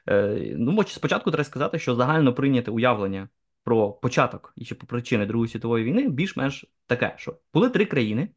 Е, 0.08 0.54
ну, 0.58 0.82
спочатку 0.82 1.30
треба 1.30 1.44
сказати, 1.44 1.78
що 1.78 1.94
загально 1.94 2.34
прийняте 2.34 2.70
уявлення 2.70 3.28
про 3.64 3.92
початок 3.92 4.52
і 4.56 4.64
чи 4.64 4.74
по 4.74 4.86
причини 4.86 5.26
Другої 5.26 5.48
світової 5.48 5.84
війни 5.84 6.08
більш-менш 6.08 6.64
таке, 6.86 7.14
що 7.18 7.38
були 7.54 7.70
три 7.70 7.84
країни 7.84 8.28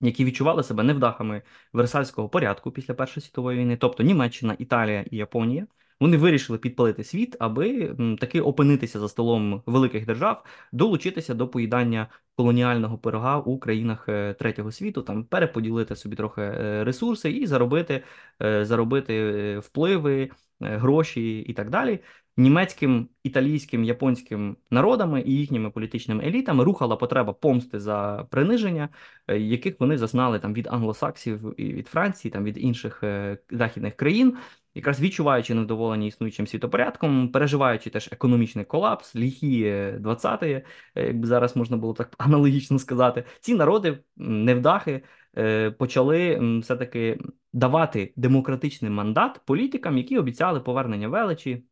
які 0.00 0.24
відчували 0.24 0.62
себе 0.62 0.82
невдахами 0.82 1.42
Версальського 1.72 2.28
порядку 2.28 2.70
після 2.70 2.94
Першої 2.94 3.24
світової 3.26 3.58
війни, 3.58 3.76
тобто 3.76 4.02
Німеччина, 4.02 4.56
Італія 4.58 5.04
і 5.10 5.16
Японія. 5.16 5.66
Вони 6.00 6.16
вирішили 6.16 6.58
підпалити 6.58 7.04
світ, 7.04 7.36
аби 7.38 7.94
таки 8.20 8.40
опинитися 8.40 9.00
за 9.00 9.08
столом 9.08 9.62
великих 9.66 10.06
держав, 10.06 10.44
долучитися 10.72 11.34
до 11.34 11.48
поїдання 11.48 12.06
колоніального 12.36 12.98
пирога 12.98 13.38
у 13.38 13.58
країнах 13.58 14.08
е, 14.08 14.34
третього 14.34 14.72
світу, 14.72 15.02
там 15.02 15.24
переподілити 15.24 15.96
собі 15.96 16.16
трохи 16.16 16.42
е, 16.42 16.84
ресурси 16.84 17.30
і 17.30 17.46
заробити, 17.46 18.04
е, 18.42 18.64
заробити 18.64 19.58
впливи, 19.58 20.30
гроші 20.60 21.38
і 21.38 21.52
так 21.52 21.70
далі 21.70 21.98
німецьким, 22.36 23.08
італійським, 23.22 23.84
японським 23.84 24.56
народами 24.70 25.22
і 25.26 25.32
їхніми 25.32 25.70
політичними 25.70 26.24
елітами 26.24 26.64
рухала 26.64 26.96
потреба 26.96 27.32
помсти 27.32 27.80
за 27.80 28.26
приниження, 28.30 28.88
е, 29.28 29.38
яких 29.38 29.80
вони 29.80 29.98
зазнали 29.98 30.38
там 30.38 30.54
від 30.54 30.66
англосаксів 30.66 31.54
і 31.56 31.72
від 31.72 31.88
Франції, 31.88 32.32
там 32.32 32.44
від 32.44 32.58
інших 32.58 33.02
е, 33.02 33.38
західних 33.50 33.96
країн. 33.96 34.36
Якраз 34.74 35.00
відчуваючи 35.00 35.54
невдоволення 35.54 36.06
існуючим 36.06 36.46
світопорядком, 36.46 37.28
переживаючи 37.28 37.90
теж 37.90 38.08
економічний 38.12 38.64
колапс, 38.64 39.16
ліхі 39.16 39.64
20-ті, 40.00 40.46
е, 40.46 40.64
якби 40.94 41.26
зараз 41.26 41.56
можна 41.56 41.76
було 41.76 41.94
так 41.94 42.14
аналогічно 42.18 42.78
сказати, 42.78 43.24
ці 43.40 43.54
народи 43.54 43.98
невдахи 44.16 45.02
почали 45.78 46.38
все-таки 46.60 47.18
давати 47.52 48.12
демократичний 48.16 48.90
мандат 48.90 49.40
політикам, 49.44 49.98
які 49.98 50.18
обіцяли 50.18 50.60
повернення 50.60 51.08
величі, 51.08 51.64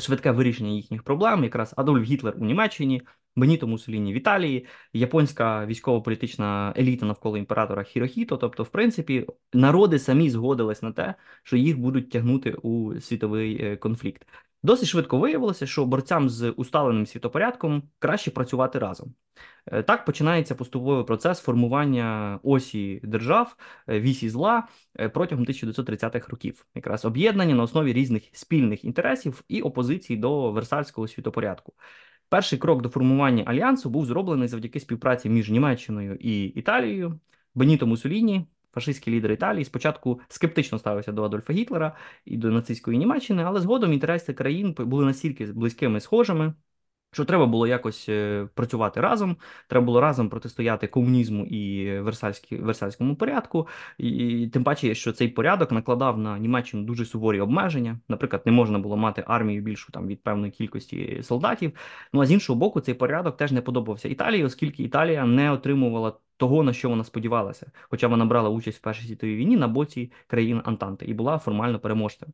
швидке 0.00 0.30
вирішення 0.30 0.70
їхніх 0.70 1.02
проблем, 1.02 1.44
якраз 1.44 1.74
Адольф 1.76 2.04
Гітлер 2.04 2.34
у 2.38 2.44
Німеччині, 2.44 3.02
Беніто 3.36 3.66
Муссоліні 3.66 4.12
в 4.12 4.16
Італії, 4.16 4.66
японська 4.92 5.66
військово-політична 5.66 6.74
еліта 6.76 7.06
навколо 7.06 7.36
імператора 7.36 7.82
Хірохіто. 7.82 8.36
Тобто, 8.36 8.62
в 8.62 8.68
принципі, 8.68 9.26
народи 9.52 9.98
самі 9.98 10.30
згодились 10.30 10.82
на 10.82 10.92
те, 10.92 11.14
що 11.42 11.56
їх 11.56 11.78
будуть 11.78 12.10
тягнути 12.10 12.52
у 12.62 13.00
світовий 13.00 13.64
е, 13.64 13.76
конфлікт. 13.76 14.26
Досить 14.62 14.88
швидко 14.88 15.18
виявилося, 15.18 15.66
що 15.66 15.86
борцям 15.86 16.28
з 16.28 16.50
усталеним 16.50 17.06
світопорядком 17.06 17.82
краще 17.98 18.30
працювати 18.30 18.78
разом. 18.78 19.14
Е, 19.66 19.82
так 19.82 20.04
починається 20.04 20.54
поступовий 20.54 21.04
процес 21.04 21.40
формування 21.40 22.40
осі 22.42 23.00
держав, 23.04 23.56
е, 23.88 24.00
вісі 24.00 24.28
зла 24.28 24.68
е, 25.00 25.08
протягом 25.08 25.44
1930-х 25.44 26.28
років, 26.28 26.66
якраз 26.74 27.04
об'єднання 27.04 27.54
на 27.54 27.62
основі 27.62 27.92
різних 27.92 28.22
спільних 28.32 28.84
інтересів 28.84 29.44
і 29.48 29.62
опозиції 29.62 30.18
до 30.18 30.52
Версальського 30.52 31.08
світопорядку. 31.08 31.72
Перший 32.28 32.58
крок 32.58 32.82
до 32.82 32.88
формування 32.88 33.44
альянсу 33.46 33.90
був 33.90 34.06
зроблений 34.06 34.48
завдяки 34.48 34.80
співпраці 34.80 35.28
між 35.28 35.50
Німеччиною 35.50 36.16
і 36.20 36.44
Італією. 36.44 37.20
Беніто 37.54 37.86
Мусоліні, 37.86 38.46
фашистський 38.74 39.14
лідер 39.14 39.32
Італії, 39.32 39.64
спочатку 39.64 40.20
скептично 40.28 40.78
ставився 40.78 41.12
до 41.12 41.24
Адольфа 41.24 41.52
Гітлера 41.52 41.96
і 42.24 42.36
до 42.36 42.50
нацистської 42.50 42.98
Німеччини, 42.98 43.42
але 43.46 43.60
згодом 43.60 43.92
інтереси 43.92 44.34
країн 44.34 44.74
були 44.78 45.04
настільки 45.04 45.46
близькими 45.46 46.00
схожими. 46.00 46.54
Що 47.12 47.24
треба 47.24 47.46
було 47.46 47.66
якось 47.66 48.08
е, 48.08 48.48
працювати 48.54 49.00
разом, 49.00 49.36
треба 49.68 49.86
було 49.86 50.00
разом 50.00 50.28
протистояти 50.28 50.86
комунізму 50.86 51.46
і 51.46 51.90
версальському 52.50 53.16
порядку, 53.16 53.68
і 53.98 54.48
тим 54.52 54.64
паче, 54.64 54.94
що 54.94 55.12
цей 55.12 55.28
порядок 55.28 55.72
накладав 55.72 56.18
на 56.18 56.38
Німеччину 56.38 56.82
дуже 56.82 57.04
суворі 57.04 57.40
обмеження. 57.40 57.98
Наприклад, 58.08 58.42
не 58.46 58.52
можна 58.52 58.78
було 58.78 58.96
мати 58.96 59.24
армію 59.26 59.62
більшу 59.62 59.92
там 59.92 60.06
від 60.06 60.22
певної 60.22 60.52
кількості 60.52 61.20
солдатів. 61.22 61.72
Ну 62.12 62.20
а 62.20 62.26
з 62.26 62.32
іншого 62.32 62.58
боку, 62.58 62.80
цей 62.80 62.94
порядок 62.94 63.36
теж 63.36 63.52
не 63.52 63.62
подобався 63.62 64.08
Італії, 64.08 64.44
оскільки 64.44 64.82
Італія 64.82 65.24
не 65.26 65.50
отримувала 65.52 66.12
того, 66.36 66.62
на 66.62 66.72
що 66.72 66.88
вона 66.88 67.04
сподівалася, 67.04 67.72
хоча 67.90 68.08
вона 68.08 68.24
брала 68.24 68.48
участь 68.48 68.78
в 68.78 68.80
першій 68.80 69.06
світовій 69.06 69.36
війні 69.36 69.56
на 69.56 69.68
боці 69.68 70.12
країн 70.26 70.62
Антанти 70.64 71.06
і 71.06 71.14
була 71.14 71.38
формально 71.38 71.78
переможцем. 71.78 72.28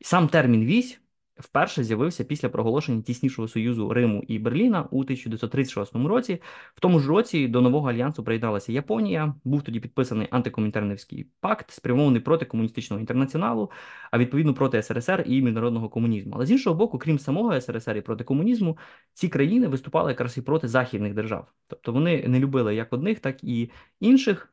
Сам 0.00 0.28
термін 0.28 0.64
вісь 0.64 1.00
вперше 1.40 1.84
з'явився 1.84 2.24
після 2.24 2.48
проголошення 2.48 3.02
тіснішого 3.02 3.48
союзу 3.48 3.92
Риму 3.92 4.24
і 4.28 4.38
Берліна 4.38 4.88
у 4.90 5.00
1936 5.00 5.94
році. 5.94 6.42
В 6.74 6.80
тому 6.80 7.00
ж 7.00 7.08
році 7.08 7.48
до 7.48 7.60
нового 7.60 7.90
альянсу 7.90 8.24
приєдналася 8.24 8.72
Японія. 8.72 9.34
Був 9.44 9.62
тоді 9.62 9.80
підписаний 9.80 10.28
антикомінтернівський 10.30 11.30
пакт, 11.40 11.70
спрямований 11.70 12.20
проти 12.20 12.44
комуністичного 12.44 13.00
інтернаціоналу, 13.00 13.70
а 14.10 14.18
відповідно 14.18 14.54
проти 14.54 14.82
СРСР 14.82 15.24
і 15.26 15.42
міжнародного 15.42 15.88
комунізму. 15.88 16.32
Але 16.36 16.46
з 16.46 16.50
іншого 16.50 16.76
боку, 16.76 16.98
крім 16.98 17.18
самого 17.18 17.60
СРСР 17.60 17.96
і 17.96 18.00
проти 18.00 18.24
комунізму, 18.24 18.78
ці 19.12 19.28
країни 19.28 19.68
виступали 19.68 20.10
якраз 20.10 20.38
і 20.38 20.42
проти 20.42 20.68
західних 20.68 21.14
держав. 21.14 21.52
Тобто 21.66 21.92
вони 21.92 22.28
не 22.28 22.38
любили 22.40 22.74
як 22.74 22.92
одних, 22.92 23.20
так 23.20 23.44
і 23.44 23.70
інших. 24.00 24.52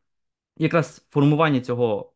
Якраз 0.59 1.07
формування 1.09 1.61
цього 1.61 2.13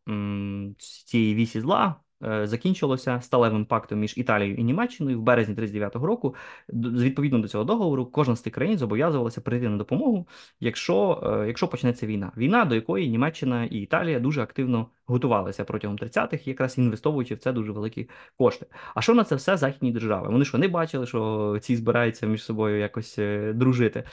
цієї 0.78 1.34
вісі 1.34 1.60
зла 1.60 1.96
закінчилося 2.44 3.20
сталевим 3.20 3.64
пактом 3.64 3.98
між 3.98 4.18
Італією 4.18 4.56
і 4.56 4.64
Німеччиною 4.64 5.20
в 5.20 5.22
березні 5.22 5.54
39-го 5.54 6.06
року. 6.06 6.34
Відповідно 6.68 7.38
до 7.38 7.48
цього 7.48 7.64
договору, 7.64 8.06
кожна 8.06 8.36
з 8.36 8.40
тих 8.40 8.52
країн 8.52 8.78
зобов'язувалася 8.78 9.40
прийти 9.40 9.68
на 9.68 9.76
допомогу, 9.76 10.28
якщо 10.60 11.22
е, 11.42 11.46
якщо 11.46 11.68
почнеться 11.68 12.06
війна. 12.06 12.32
Війна, 12.36 12.64
до 12.64 12.74
якої 12.74 13.10
Німеччина 13.10 13.64
і 13.64 13.76
Італія 13.76 14.20
дуже 14.20 14.42
активно 14.42 14.86
готувалися 15.06 15.64
протягом 15.64 15.96
30-х, 15.96 16.46
якраз 16.46 16.78
інвестовуючи 16.78 17.34
в 17.34 17.38
це 17.38 17.52
дуже 17.52 17.72
великі 17.72 18.08
кошти. 18.38 18.66
А 18.94 19.02
що 19.02 19.14
на 19.14 19.24
це 19.24 19.34
все 19.34 19.56
західні 19.56 19.92
держави? 19.92 20.28
Вони 20.30 20.44
що 20.44 20.58
не 20.58 20.68
бачили, 20.68 21.06
що 21.06 21.58
ці 21.62 21.76
збираються 21.76 22.26
між 22.26 22.44
собою 22.44 22.78
якось 22.78 23.18
е, 23.18 23.52
дружити. 23.52 24.04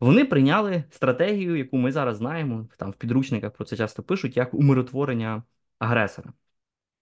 Вони 0.00 0.24
прийняли 0.24 0.84
стратегію, 0.90 1.56
яку 1.56 1.76
ми 1.76 1.92
зараз 1.92 2.16
знаємо. 2.16 2.68
Там 2.78 2.90
в 2.90 2.94
підручниках 2.94 3.52
про 3.52 3.64
це 3.64 3.76
часто 3.76 4.02
пишуть, 4.02 4.36
як 4.36 4.54
умиротворення 4.54 5.42
агресора. 5.78 6.32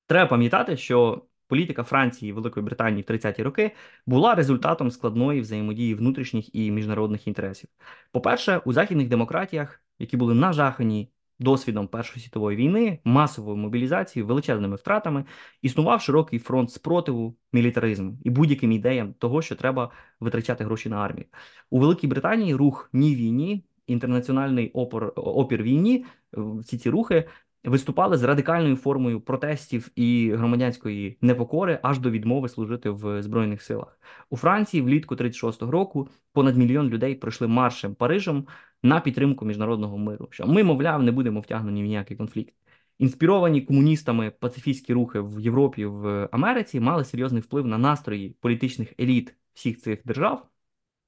Треба 0.06 0.28
пам'ятати, 0.30 0.76
що 0.76 1.22
політика 1.48 1.82
Франції 1.82 2.30
і 2.30 2.32
Великої 2.32 2.66
Британії 2.66 3.04
в 3.08 3.12
30-ті 3.12 3.42
роки 3.42 3.70
була 4.06 4.34
результатом 4.34 4.90
складної 4.90 5.40
взаємодії 5.40 5.94
внутрішніх 5.94 6.54
і 6.54 6.70
міжнародних 6.70 7.26
інтересів. 7.26 7.70
По-перше, 8.12 8.60
у 8.64 8.72
західних 8.72 9.08
демократіях, 9.08 9.82
які 9.98 10.16
були 10.16 10.34
нажахані 10.34 11.10
досвідом 11.38 11.88
Першої 11.88 12.24
світової 12.24 12.56
війни, 12.56 12.98
масовою 13.04 13.56
мобілізацією, 13.56 14.26
величезними 14.26 14.76
втратами, 14.76 15.24
існував 15.62 16.00
широкий 16.00 16.38
фронт 16.38 16.72
спротиву 16.72 17.36
мілітаризму 17.52 18.18
і 18.24 18.30
будь-яким 18.30 18.72
ідеям 18.72 19.14
того, 19.14 19.42
що 19.42 19.56
треба 19.56 19.90
витрачати 20.20 20.64
гроші 20.64 20.88
на 20.88 20.96
армію. 20.96 21.26
У 21.70 21.80
Великій 21.80 22.06
Британії 22.06 22.54
рух 22.54 22.90
ні 22.92 23.14
війні. 23.14 23.64
Інтернаціональний 23.86 24.70
опор 24.70 25.12
опір 25.16 25.62
війні, 25.62 26.04
всі 26.32 26.78
ці 26.78 26.90
рухи 26.90 27.24
виступали 27.66 28.16
з 28.16 28.22
радикальною 28.22 28.76
формою 28.76 29.20
протестів 29.20 29.90
і 29.96 30.32
громадянської 30.34 31.18
непокори 31.20 31.78
аж 31.82 31.98
до 31.98 32.10
відмови 32.10 32.48
служити 32.48 32.90
в 32.90 33.22
збройних 33.22 33.62
силах 33.62 34.00
у 34.30 34.36
Франції. 34.36 34.82
Влітку 34.82 35.14
36-го 35.14 35.70
року 35.70 36.08
понад 36.32 36.56
мільйон 36.56 36.88
людей 36.88 37.14
пройшли 37.14 37.46
маршем 37.46 37.94
Парижем 37.94 38.46
на 38.82 39.00
підтримку 39.00 39.44
міжнародного 39.44 39.98
миру. 39.98 40.28
Що 40.30 40.46
ми, 40.46 40.64
мовляв, 40.64 41.02
не 41.02 41.12
будемо 41.12 41.40
втягнені 41.40 41.82
в 41.82 41.86
ніякий 41.86 42.16
конфлікт. 42.16 42.54
Інспіровані 42.98 43.62
комуністами 43.62 44.30
пацифістські 44.30 44.92
рухи 44.92 45.20
в 45.20 45.40
Європі 45.40 45.86
в 45.86 46.28
Америці 46.32 46.80
мали 46.80 47.04
серйозний 47.04 47.42
вплив 47.42 47.66
на 47.66 47.78
настрої 47.78 48.36
політичних 48.40 48.94
еліт 49.00 49.34
всіх 49.54 49.78
цих 49.78 50.00
держав. 50.04 50.46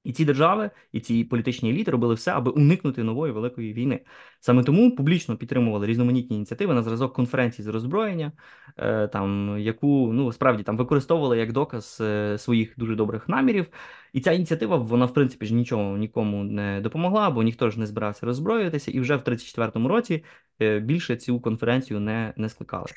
І 0.09 0.13
ці 0.13 0.25
держави, 0.25 0.69
і 0.91 0.99
ці 0.99 1.23
політичні 1.23 1.69
еліти 1.69 1.91
робили 1.91 2.13
все, 2.13 2.31
аби 2.31 2.51
уникнути 2.51 3.03
нової 3.03 3.33
великої 3.33 3.73
війни. 3.73 3.99
Саме 4.39 4.63
тому 4.63 4.95
публічно 4.95 5.37
підтримували 5.37 5.87
різноманітні 5.87 6.35
ініціативи 6.35 6.73
на 6.73 6.83
зразок 6.83 7.13
конференції 7.13 7.65
з 7.65 7.67
роззброєння, 7.67 8.31
е, 8.77 9.07
там 9.07 9.57
яку 9.59 10.13
ну 10.13 10.31
справді 10.31 10.63
там 10.63 10.77
використовували 10.77 11.37
як 11.37 11.51
доказ 11.51 11.97
е, 12.01 12.37
своїх 12.37 12.73
дуже 12.77 12.95
добрих 12.95 13.29
намірів. 13.29 13.67
І 14.13 14.21
ця 14.21 14.31
ініціатива 14.31 14.77
вона 14.77 15.05
в 15.05 15.13
принципі 15.13 15.45
ж 15.45 15.53
нічого 15.53 15.97
нікому 15.97 16.43
не 16.43 16.81
допомогла, 16.81 17.29
бо 17.29 17.43
ніхто 17.43 17.69
ж 17.69 17.79
не 17.79 17.85
збирався 17.85 18.25
роззброюватися, 18.25 18.91
і 18.91 18.99
вже 18.99 19.15
в 19.15 19.21
34-му 19.21 19.87
році 19.87 20.23
е, 20.61 20.79
більше 20.79 21.15
цю 21.15 21.39
конференцію 21.39 21.99
не, 21.99 22.33
не 22.37 22.49
скликали. 22.49 22.87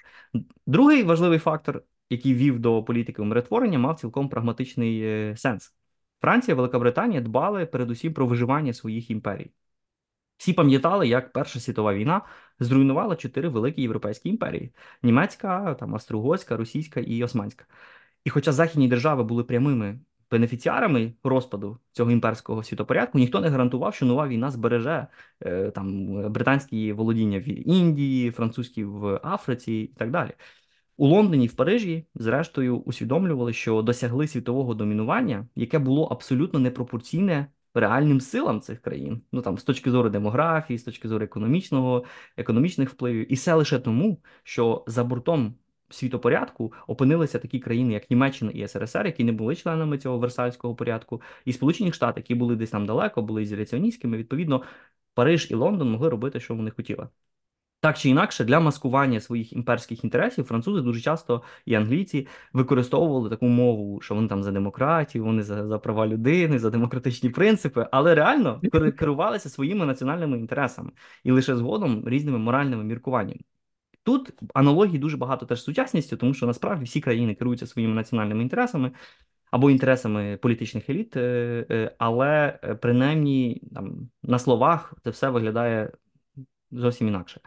Другий 0.67 1.03
важливий 1.03 1.39
фактор, 1.39 1.83
який 2.11 2.35
вів 2.35 2.59
до 2.59 2.83
політики 2.83 3.23
умиротворення, 3.23 3.79
мав 3.79 4.01
цілком 4.01 4.29
прагматичний 4.29 5.37
сенс. 5.37 5.75
Франція, 6.23 6.55
Велика 6.55 6.79
Британія 6.79 7.21
дбали 7.21 7.67
передусім 7.67 8.15
про 8.15 8.27
виживання 8.27 8.73
своїх 8.73 9.11
імперій. 9.11 9.51
Всі 10.37 10.53
пам'ятали, 10.53 11.09
як 11.09 11.33
Перша 11.33 11.61
світова 11.61 11.95
війна 11.95 12.23
зруйнувала 12.61 13.17
чотири 13.17 13.49
великі 13.49 13.83
європейські 13.83 14.29
імперії: 14.29 14.75
німецька, 15.03 15.75
там 15.75 15.95
австро-угорська, 15.95 16.57
російська 16.57 17.01
і 17.01 17.25
османська. 17.25 17.65
І 18.25 18.31
хоча 18.31 18.53
західні 18.53 18.89
держави 18.89 19.25
були 19.25 19.45
прямими 19.45 20.01
бенефіціарами 20.31 21.13
розпаду 21.25 21.79
цього 21.93 22.11
імперського 22.11 22.63
світопорядку, 22.63 23.19
ніхто 23.19 23.41
не 23.41 23.49
гарантував, 23.49 23.95
що 23.95 24.07
нова 24.07 24.29
війна 24.29 24.51
збереже 24.51 25.07
е, 25.41 25.71
там 25.71 26.07
британські 26.33 26.93
володіння 26.93 27.39
в 27.39 27.49
Індії, 27.69 28.31
французькі 28.31 28.85
в 28.85 29.21
Африці 29.25 29.73
і 29.73 29.95
так 29.99 30.11
далі. 30.11 30.31
У 30.97 31.07
Лондоні 31.07 31.47
в 31.47 31.53
Парижі, 31.55 32.07
зрештою, 32.15 32.79
усвідомлювали, 32.79 33.53
що 33.53 33.83
досягли 33.83 34.29
світового 34.29 34.75
домінування, 34.75 35.47
яке 35.57 35.79
було 35.79 36.05
абсолютно 36.05 36.59
непропорційне 36.59 37.47
реальним 37.75 38.21
силам 38.21 38.61
цих 38.61 38.81
країн. 38.83 39.23
Ну 39.33 39.43
там 39.43 39.59
з 39.59 39.65
точки 39.65 39.91
зору 39.91 40.11
демографії, 40.11 40.79
з 40.79 40.83
точки 40.83 41.09
зору 41.09 41.25
економічного, 41.25 42.05
економічних 42.37 42.91
впливів, 42.91 43.33
і 43.33 43.35
все 43.35 43.55
лише 43.55 43.79
тому, 43.79 44.19
що 44.43 44.85
за 44.87 45.05
бортом 45.05 45.55
світопорядку 45.91 46.73
опинилися 46.87 47.39
такі 47.39 47.59
країни, 47.61 47.93
як 47.93 48.11
Німеччина 48.11 48.51
і 48.51 48.69
СРСР, 48.69 49.07
які 49.07 49.25
не 49.25 49.33
були 49.33 49.57
членами 49.57 49.99
цього 49.99 50.19
Версальського 50.19 50.75
порядку, 50.75 51.23
і 51.45 51.53
Сполучені 51.53 51.93
Штати, 51.93 52.21
які 52.21 52.35
були 52.35 52.57
десь 52.57 52.71
там 52.71 52.87
далеко, 52.87 53.23
були 53.23 53.43
ізоляціоністськими. 53.43 54.17
Відповідно, 54.17 54.63
Париж 55.15 55.49
і 55.51 55.55
Лондон 55.55 55.91
могли 55.91 56.09
робити, 56.09 56.41
що 56.41 56.55
вони 56.55 56.71
хотіли. 56.71 57.09
Так 57.83 57.99
чи 57.99 58.09
інакше, 58.09 58.45
для 58.45 58.61
маскування 58.61 59.21
своїх 59.21 59.53
імперських 59.53 60.05
інтересів 60.05 60.45
французи 60.45 60.81
дуже 60.81 61.01
часто 61.01 61.43
і 61.67 61.75
англійці 61.75 62.27
використовували 62.53 63.31
таку 63.31 63.47
мову, 63.47 64.01
що 64.01 64.15
вони 64.15 64.29
там 64.29 64.43
за 64.43 64.53
демократію, 64.53 65.25
вони 65.25 65.43
за 65.43 65.67
за 65.67 65.79
права 65.79 66.07
людини, 66.07 66.59
за 66.59 66.71
демократичні 66.71 67.31
принципи, 67.31 67.87
але 67.93 68.15
реально 68.15 68.61
керувалися 68.99 69.49
своїми 69.49 69.87
національними 69.87 70.39
інтересами 70.39 70.91
і 71.25 71.31
лише 71.31 71.57
згодом 71.57 72.09
різними 72.09 72.39
моральними 72.39 72.85
міркуваннями. 72.85 73.41
Тут 74.03 74.33
аналогії 74.55 74.99
дуже 74.99 75.17
багато 75.17 75.47
теж 75.47 75.61
з 75.61 75.65
сучасністю, 75.65 76.17
тому 76.17 76.35
що 76.35 76.47
насправді 76.47 76.85
всі 76.85 77.01
країни 77.01 77.35
керуються 77.35 77.67
своїми 77.67 77.95
національними 77.95 78.43
інтересами 78.43 78.93
або 79.51 79.71
інтересами 79.71 80.37
політичних 80.43 80.91
еліт, 80.91 81.17
е, 81.17 81.67
е, 81.71 81.95
але 81.99 82.59
е, 82.65 82.75
принаймні 82.75 83.63
там 83.75 84.11
на 84.23 84.39
словах 84.39 84.95
це 85.05 85.11
все 85.11 85.31
виглядає 85.31 85.93
зовсім 86.71 87.09
інакше. 87.09 87.41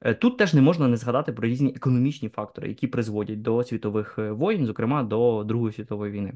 Е, 0.00 0.14
Тут 0.14 0.38
теж 0.38 0.54
не 0.54 0.60
можна 0.62 0.88
не 0.88 0.96
згадати 0.96 1.32
про 1.32 1.48
різні 1.48 1.72
економічні 1.76 2.28
фактори, 2.28 2.68
які 2.68 2.86
призводять 2.86 3.42
до 3.42 3.64
світових 3.64 4.18
е, 4.18 4.30
воєн, 4.32 4.66
зокрема 4.66 5.02
до 5.02 5.44
Другої 5.44 5.72
світової 5.72 6.12
війни. 6.12 6.32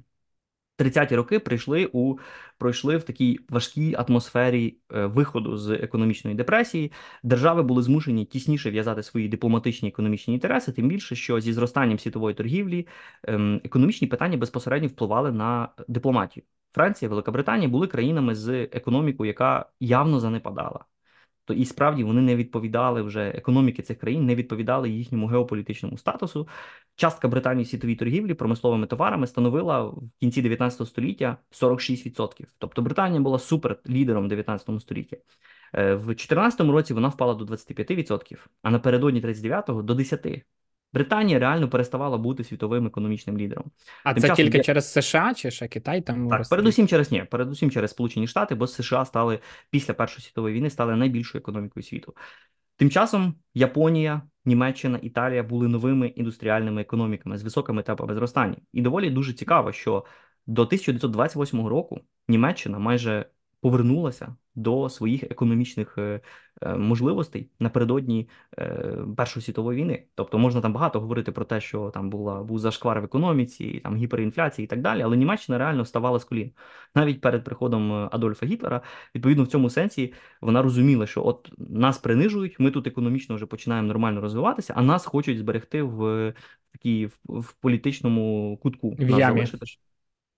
30-ті 0.79 1.17
роки 1.17 1.39
прийшли 1.39 1.91
у 1.93 2.17
пройшли 2.59 2.97
в 2.97 3.03
такій 3.03 3.41
важкій 3.49 3.97
атмосфері 3.99 4.79
е, 4.93 5.07
виходу 5.07 5.57
з 5.57 5.71
економічної 5.71 6.37
депресії. 6.37 6.93
Держави 7.23 7.63
були 7.63 7.83
змушені 7.83 8.25
тісніше 8.25 8.71
в'язати 8.71 9.03
свої 9.03 9.29
дипломатичні 9.29 9.89
економічні 9.89 10.35
інтереси, 10.35 10.73
тим 10.73 10.89
більше, 10.89 11.17
що 11.17 11.41
зі 11.41 11.53
зростанням 11.53 11.99
світової 11.99 12.35
торгівлі 12.35 12.87
ем, 13.23 13.61
економічні 13.65 14.09
питання 14.09 14.37
безпосередньо 14.37 14.89
впливали 14.89 15.33
на 15.33 15.69
дипломатію. 15.89 16.45
Франція, 16.73 17.09
Велика 17.09 17.33
Британія 17.33 17.69
були 17.69 17.87
країнами 17.87 18.35
з 18.35 18.63
економікою, 18.63 19.29
яка 19.29 19.67
явно 19.81 20.21
занепадала 20.21 20.85
то 21.51 21.55
і 21.55 21.65
справді 21.65 22.05
вони 22.05 22.21
не 22.21 22.37
відповідали 22.37 23.03
вже 23.03 23.29
економіки 23.29 23.83
цих 23.83 23.99
країн, 23.99 24.27
не 24.27 24.35
відповідали 24.35 24.91
їхньому 24.91 25.27
геополітичному 25.27 25.99
статусу. 25.99 26.49
Частка 26.97 27.29
Британії 27.29 27.65
в 27.65 27.69
світовій 27.69 27.97
торгівлі 27.97 28.35
промисловими 28.35 28.87
товарами 28.87 29.27
становила 29.27 29.83
в 29.83 30.03
кінці 30.21 30.43
19 30.43 30.89
століття 30.89 31.37
46%. 31.51 32.45
Тобто 32.59 32.83
Британія 32.83 33.21
була 33.21 33.39
супер 33.39 33.79
лідером 33.89 34.25
в 34.25 34.29
19 34.29 34.81
столітті. 34.81 35.19
Е, 35.75 35.95
в 35.95 36.07
2014 36.07 36.61
році 36.61 36.95
вона 36.95 37.09
впала 37.09 37.35
до 37.35 37.45
25%, 37.45 38.37
а 38.63 38.71
напередодні 38.71 39.21
39-го 39.23 39.83
до 39.83 39.95
10%. 39.95 40.43
Британія 40.93 41.39
реально 41.39 41.69
переставала 41.69 42.19
бути 42.19 42.45
світовим 42.45 42.87
економічним 42.87 43.39
лідером. 43.39 43.65
А 44.05 44.13
Тим 44.15 44.21
це 44.23 44.29
часом 44.29 44.45
тільки 44.45 44.59
є- 44.59 44.65
через 44.65 44.93
США 44.93 45.35
чи 45.35 45.51
ще 45.51 45.69
Китай 45.69 46.01
там 46.01 46.29
так, 46.29 46.49
передусім 46.51 46.89
через 46.89 47.13
ні, 47.13 47.25
передусім 47.25 47.71
через 47.71 47.91
Сполучені 47.91 48.27
Штати, 48.27 48.55
бо 48.55 48.67
США 48.67 49.05
стали 49.05 49.39
після 49.71 49.95
Першої 49.95 50.25
світової 50.25 50.55
війни 50.55 50.71
стали 50.71 50.97
найбільшою 50.97 51.41
економікою 51.41 51.85
світу. 51.85 52.15
Тим 52.77 52.91
часом 52.91 53.35
Японія, 53.55 54.23
Німеччина, 54.45 54.99
Італія 55.03 55.43
були 55.43 55.69
новими 55.69 56.07
індустріальними 56.07 56.81
економіками 56.81 57.39
з 57.39 57.43
високими 57.43 57.83
темпами 57.83 58.15
зростання. 58.15 58.57
І 58.73 58.83
доволі 58.83 59.11
дуже 59.11 59.33
цікаво, 59.33 59.73
що 59.73 60.05
до 60.47 60.63
1928 60.63 61.67
року 61.67 62.01
Німеччина 62.29 62.79
майже 62.79 63.27
повернулася 63.61 64.37
до 64.55 64.89
своїх 64.89 65.23
економічних 65.23 65.99
е, 65.99 66.21
е, 66.63 66.75
можливостей 66.75 67.51
напередодні 67.61 68.29
е, 68.59 68.97
Першої 69.17 69.45
світової 69.45 69.83
війни. 69.83 70.05
Тобто 70.15 70.39
можна 70.39 70.61
там 70.61 70.73
багато 70.73 71.01
говорити 71.01 71.33
про 71.33 71.45
те, 71.45 71.61
що 71.61 71.91
там 71.91 72.11
була 72.11 72.43
був 72.43 72.59
зашквар 72.59 73.01
в 73.01 73.05
економіці, 73.05 73.81
там 73.85 73.97
гіперінфляція 73.97 74.65
і 74.65 74.69
так 74.69 74.83
далі, 74.83 75.03
але 75.03 75.17
Німеччина 75.17 75.59
реально 75.59 75.83
вставала 75.83 76.19
з 76.19 76.25
колін. 76.25 76.51
Навіть 76.95 77.21
перед 77.21 77.45
приходом 77.45 77.93
Адольфа 77.93 78.47
Гітлера, 78.47 78.81
відповідно, 79.15 79.45
в 79.45 79.49
цьому 79.49 79.71
сенсі 79.71 80.13
вона 80.41 80.63
розуміла, 80.63 81.07
що 81.07 81.27
от 81.27 81.53
нас 81.59 81.99
принижують, 81.99 82.61
ми 82.61 82.71
тут 82.71 82.87
економічно 82.87 83.35
вже 83.35 83.47
починаємо 83.47 83.89
нормально 83.89 84.21
розвиватися, 84.21 84.75
а 84.77 84.83
нас 84.83 85.07
хочуть 85.07 85.39
зберегти 85.39 85.83
в 85.83 86.35
такій 86.73 87.07
в, 87.07 87.41
в 87.41 87.53
політичному 87.53 88.59
кутку. 88.63 88.91
В 88.91 89.11
Нас 89.11 89.21
ямі. 89.21 89.47
залишити. 89.47 89.67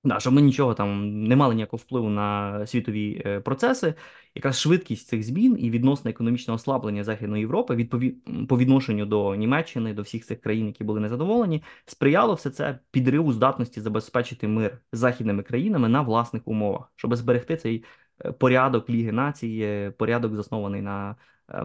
Да, 0.04 0.20
щоб 0.20 0.32
ми 0.32 0.42
нічого 0.42 0.74
там 0.74 1.22
не 1.24 1.36
мали 1.36 1.54
ніякого 1.54 1.80
впливу 1.80 2.08
на 2.10 2.66
світові 2.66 3.22
е, 3.26 3.40
процеси. 3.40 3.94
Якраз 4.34 4.60
швидкість 4.60 5.08
цих 5.08 5.22
змін 5.22 5.56
і 5.60 5.70
відносне 5.70 6.10
економічне 6.10 6.54
ослаблення 6.54 7.04
Західної 7.04 7.40
Європи 7.40 7.74
відпові... 7.74 8.10
по 8.48 8.58
відношенню 8.58 9.06
до 9.06 9.34
Німеччини, 9.34 9.94
до 9.94 10.02
всіх 10.02 10.24
цих 10.24 10.40
країн, 10.40 10.66
які 10.66 10.84
були 10.84 11.00
незадоволені, 11.00 11.62
сприяло 11.86 12.34
все 12.34 12.50
це 12.50 12.78
підриву 12.90 13.32
здатності 13.32 13.80
забезпечити 13.80 14.48
мир 14.48 14.78
з 14.92 14.98
західними 14.98 15.42
країнами 15.42 15.88
на 15.88 16.02
власних 16.02 16.48
умовах, 16.48 16.92
щоб 16.96 17.16
зберегти 17.16 17.56
цей 17.56 17.84
е, 18.24 18.32
порядок 18.32 18.90
Ліги 18.90 19.12
націй, 19.12 19.60
е, 19.62 19.90
порядок 19.90 20.34
заснований 20.34 20.82
на 20.82 21.16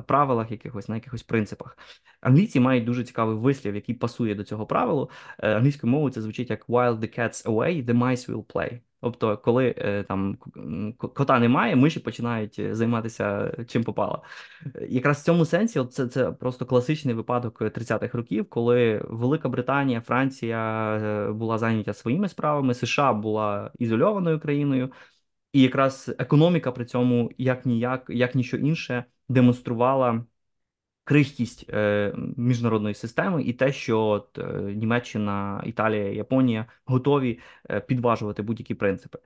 правилах 0.07 0.51
якихось, 0.51 0.89
на 0.89 0.95
якихось 0.95 1.23
принципах. 1.23 1.77
Англійці 2.21 2.59
мають 2.59 2.85
дуже 2.85 3.03
цікавий 3.03 3.35
вислів, 3.35 3.75
який 3.75 3.95
пасує 3.95 4.35
до 4.35 4.43
цього 4.43 4.65
правилу. 4.65 5.09
Е, 5.39 5.55
Англійською 5.55 5.91
мовою 5.91 6.13
це 6.13 6.21
звучить 6.21 6.49
як 6.49 6.69
«While 6.69 6.99
the 6.99 7.19
cat's 7.19 7.45
away, 7.45 7.85
the 7.85 7.93
mice 7.93 8.31
will 8.31 8.45
play». 8.53 8.79
Тобто, 9.01 9.37
коли 9.37 9.75
е, 9.77 10.03
там 10.03 10.37
кота 10.97 11.39
немає, 11.39 11.75
миші 11.75 11.99
починають 11.99 12.59
е, 12.59 12.75
займатися 12.75 13.53
чим 13.67 13.83
попало. 13.83 14.23
Е, 14.75 14.87
Якраз 14.89 15.21
в 15.21 15.23
цьому 15.23 15.45
сенсі, 15.45 15.85
це, 15.85 16.07
це 16.07 16.31
просто 16.31 16.65
класичний 16.65 17.15
випадок 17.15 17.61
30-х 17.61 18.17
років, 18.17 18.49
коли 18.49 19.05
Велика 19.09 19.49
Британія, 19.49 20.01
Франція 20.01 20.93
е, 20.97 21.31
була 21.31 21.57
зайнята 21.57 21.93
своїми 21.93 22.29
справами, 22.29 22.73
США 22.73 23.13
була 23.13 23.71
ізольованою 23.79 24.39
країною, 24.39 24.91
і 25.53 25.61
якраз 25.61 26.15
економіка 26.19 26.71
при 26.71 26.85
цьому 26.85 27.31
як 27.37 27.65
ніяк, 27.65 28.05
як 28.09 28.35
ніщо 28.35 28.57
інше, 28.57 29.05
демонструвала 29.29 30.25
крихкість 31.03 31.69
е, 31.69 32.13
міжнародної 32.37 32.95
системи 32.95 33.43
і 33.43 33.53
те, 33.53 33.71
що 33.71 33.99
от, 33.99 34.37
е, 34.37 34.43
Німеччина, 34.61 35.63
Італія, 35.65 36.11
Японія 36.11 36.65
готові 36.85 37.39
е, 37.69 37.79
підважувати 37.79 38.41
будь-які 38.41 38.75
принципи. 38.75 39.19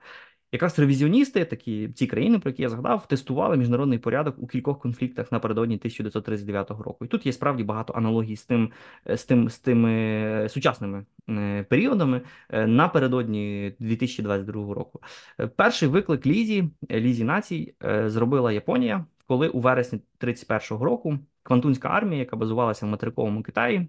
Якраз 0.54 0.78
ревізіоністи, 0.78 1.44
такі 1.44 1.88
ці 1.88 2.06
країни, 2.06 2.38
про 2.38 2.50
які 2.50 2.62
я 2.62 2.68
згадав, 2.68 3.08
тестували 3.08 3.56
міжнародний 3.56 3.98
порядок 3.98 4.36
у 4.38 4.46
кількох 4.46 4.78
конфліктах 4.78 5.32
напередодні 5.32 5.74
1939 5.74 6.70
року. 6.70 7.04
І 7.04 7.08
тут 7.08 7.26
є 7.26 7.32
справді 7.32 7.64
багато 7.64 7.92
аналогій 7.92 8.36
з 8.36 8.44
тим, 8.44 8.72
е, 9.06 9.16
з 9.16 9.24
тим, 9.24 9.48
з 9.48 9.58
тими 9.58 9.92
е, 9.92 10.48
сучасними 10.48 11.06
е, 11.28 11.62
періодами 11.62 12.20
напередодні 12.50 13.74
2022 13.78 14.74
року. 14.74 15.00
Перший 15.56 15.88
виклик 15.88 16.26
Лізі, 16.26 16.70
Лізі 16.90 17.24
націй 17.24 17.74
зробила 18.06 18.52
Японія, 18.52 19.06
коли 19.26 19.48
у 19.48 19.60
вересні 19.60 20.00
31-го 20.20 20.84
року 20.84 21.18
Квантунська 21.42 21.88
армія, 21.88 22.18
яка 22.18 22.36
базувалася 22.36 22.86
в 22.86 22.88
материковому 22.88 23.42
Китаї, 23.42 23.88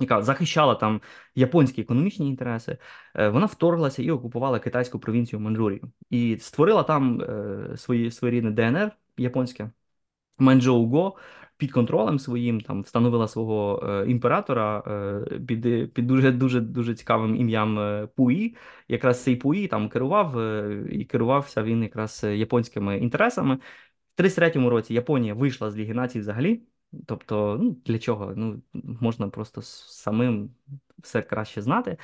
яка 0.00 0.22
захищала 0.22 0.74
там 0.74 1.00
японські 1.34 1.82
економічні 1.82 2.28
інтереси, 2.28 2.78
е, 3.14 3.28
вона 3.28 3.46
вторглася 3.46 4.02
і 4.02 4.10
окупувала 4.10 4.58
китайську 4.58 4.98
провінцію 4.98 5.40
Манчжурію 5.40 5.92
і 6.10 6.36
створила 6.40 6.82
там 6.82 7.20
е, 7.20 7.76
свої 7.76 8.10
своєрідне 8.10 8.50
ДНР 8.50 8.92
японське 9.16 9.70
Манчжоу-Го 10.38 11.16
під 11.56 11.72
контролем 11.72 12.18
своїм, 12.18 12.60
там 12.60 12.82
встановила 12.82 13.28
свого 13.28 13.86
е, 13.88 14.10
імператора 14.10 14.82
е, 15.32 15.38
під, 15.38 15.92
під 15.94 16.06
дуже 16.06 16.32
дуже 16.32 16.60
дуже 16.60 16.94
цікавим 16.94 17.36
ім'ям 17.36 17.78
е, 17.78 18.08
Пуї. 18.16 18.56
Якраз 18.88 19.22
цей 19.22 19.36
Пуї 19.36 19.68
там 19.68 19.88
керував 19.88 20.38
е, 20.38 20.86
і 20.90 21.04
керувався 21.04 21.62
він 21.62 21.82
якраз 21.82 22.24
японськими 22.24 22.98
інтересами. 22.98 23.58
В 24.16 24.22
33-му 24.22 24.70
році 24.70 24.94
Японія 24.94 25.34
вийшла 25.34 25.70
з 25.70 25.76
Ліги 25.76 25.94
націй 25.94 26.20
взагалі. 26.20 26.62
Тобто, 27.06 27.58
ну 27.62 27.76
для 27.86 27.98
чого? 27.98 28.32
Ну 28.36 28.62
можна 28.72 29.28
просто 29.28 29.62
самим 29.62 30.50
все 30.98 31.22
краще 31.22 31.62
знати. 31.62 31.96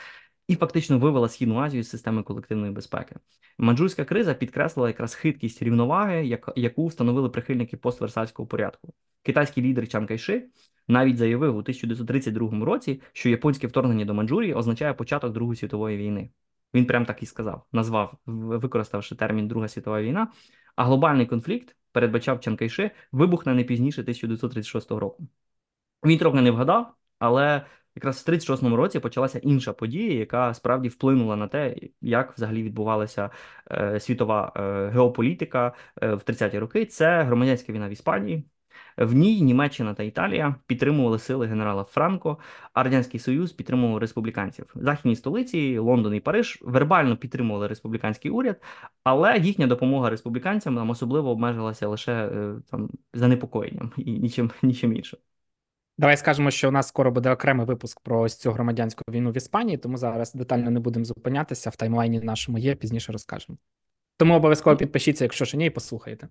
І 0.49 0.57
фактично 0.57 0.99
вивела 0.99 1.29
Східну 1.29 1.59
Азію 1.59 1.83
з 1.83 1.89
системи 1.89 2.23
колективної 2.23 2.73
безпеки. 2.73 3.17
Манчжурська 3.59 4.05
криза 4.05 4.35
підкреслила 4.35 4.89
якраз 4.89 5.15
хиткість 5.15 5.63
рівноваги, 5.63 6.27
як- 6.27 6.53
яку 6.57 6.87
встановили 6.87 7.29
прихильники 7.29 7.77
постверсальського 7.77 8.47
порядку. 8.47 8.95
Китайський 9.23 9.65
лідер 9.65 9.89
Чан 9.89 10.07
Кайши 10.07 10.49
навіть 10.89 11.17
заявив 11.17 11.57
у 11.57 11.63
1932 11.63 12.65
році, 12.65 13.03
що 13.13 13.29
японське 13.29 13.67
вторгнення 13.67 14.05
до 14.05 14.15
Манчжурії 14.15 14.55
означає 14.55 14.95
початок 14.95 15.33
Другої 15.33 15.57
світової 15.57 15.97
війни. 15.99 16.31
Він 16.75 16.87
прям 16.87 17.05
так 17.05 17.23
і 17.23 17.27
сказав, 17.27 17.65
назвав, 17.73 18.15
використавши 18.27 19.15
термін 19.15 19.49
Друга 19.49 19.69
світова 19.69 20.03
війна. 20.03 20.29
А 20.77 20.85
глобальний 20.85 21.27
конфлікт 21.27 21.77
передбачав 21.99 22.41
Чанкайши, 22.41 22.91
вибухне 23.13 23.55
не 23.55 23.65
пізніше 23.65 24.01
1936 24.01 24.91
року. 24.91 25.29
Він 26.05 26.19
трохи 26.19 26.41
не 26.41 26.51
вгадав, 26.51 26.95
але 27.19 27.67
якраз 27.95 28.23
в 28.27 28.31
36-му 28.31 28.77
році 28.77 29.01
почалася 29.01 29.39
інша 29.39 29.73
подія, 29.73 30.19
яка 30.19 30.55
справді 30.55 30.89
вплинула 30.89 31.37
на 31.37 31.49
те, 31.49 31.77
як 32.01 32.37
взагалі 32.37 32.63
відбувалася 32.63 33.31
е, 33.71 34.01
світова 34.01 34.53
е, 34.57 34.89
геополітика 34.89 35.73
е, 36.03 36.15
в 36.15 36.19
30-ті 36.19 36.59
роки. 36.59 36.87
Це 36.87 37.23
громадянська 37.23 37.73
війна 37.73 37.89
в 37.89 37.93
Іспанії. 37.93 38.45
В 38.99 39.13
ній 39.13 39.41
Німеччина 39.41 39.95
та 39.95 40.03
Італія 40.03 40.55
підтримували 40.67 41.19
сили 41.19 41.47
генерала 41.47 41.85
Франко, 41.85 42.39
а 42.73 42.83
Радянський 42.83 43.21
Союз 43.21 43.53
підтримував 43.53 43.99
республіканців. 43.99 44.67
Західні 44.75 45.17
столиці, 45.17 45.79
Лондон 45.79 46.15
і 46.15 46.21
Париж, 46.21 46.59
вербально 46.63 47.17
підтримували 47.17 47.69
республіканський 47.69 48.31
уряд, 48.31 48.63
але 49.05 49.39
їхня 49.39 49.67
допомога 49.67 50.11
республіканцям 50.11 50.77
там 50.77 50.91
особливо 50.91 51.31
обмежилася 51.31 51.89
лише 51.89 52.13
е, 52.13 52.55
там 52.71 52.91
занепокоєнням 53.15 53.93
і 53.97 54.13
нічим, 54.13 54.51
нічим 54.63 54.97
іншим. 54.97 55.21
Давай 55.99 56.17
скажемо, 56.17 56.51
що 56.51 56.69
у 56.69 56.73
нас 56.73 56.89
скоро 56.89 57.11
буде 57.11 57.31
окремий 57.31 57.67
випуск 57.67 58.01
про 58.01 58.21
ось 58.21 58.37
цю 58.37 58.53
громадянську 58.53 59.03
війну 59.11 59.31
в 59.31 59.37
Іспанії, 59.37 59.79
тому 59.79 59.97
зараз 59.97 60.35
детально 60.35 60.71
не 60.71 60.81
будемо 60.81 61.05
зупинятися. 61.05 61.71
В 61.71 61.77
таймлайні 61.77 62.21
нашому 62.21 62.59
є, 62.59 62.75
пізніше 62.75 63.13
розкажемо. 63.13 63.59
Тому 64.17 64.35
обов'язково 64.35 64.77
підпишіться, 64.77 65.25
якщо 65.25 65.45
ще 65.45 65.57
ні, 65.57 65.67
і 65.67 65.71
послухайте. 65.71 66.29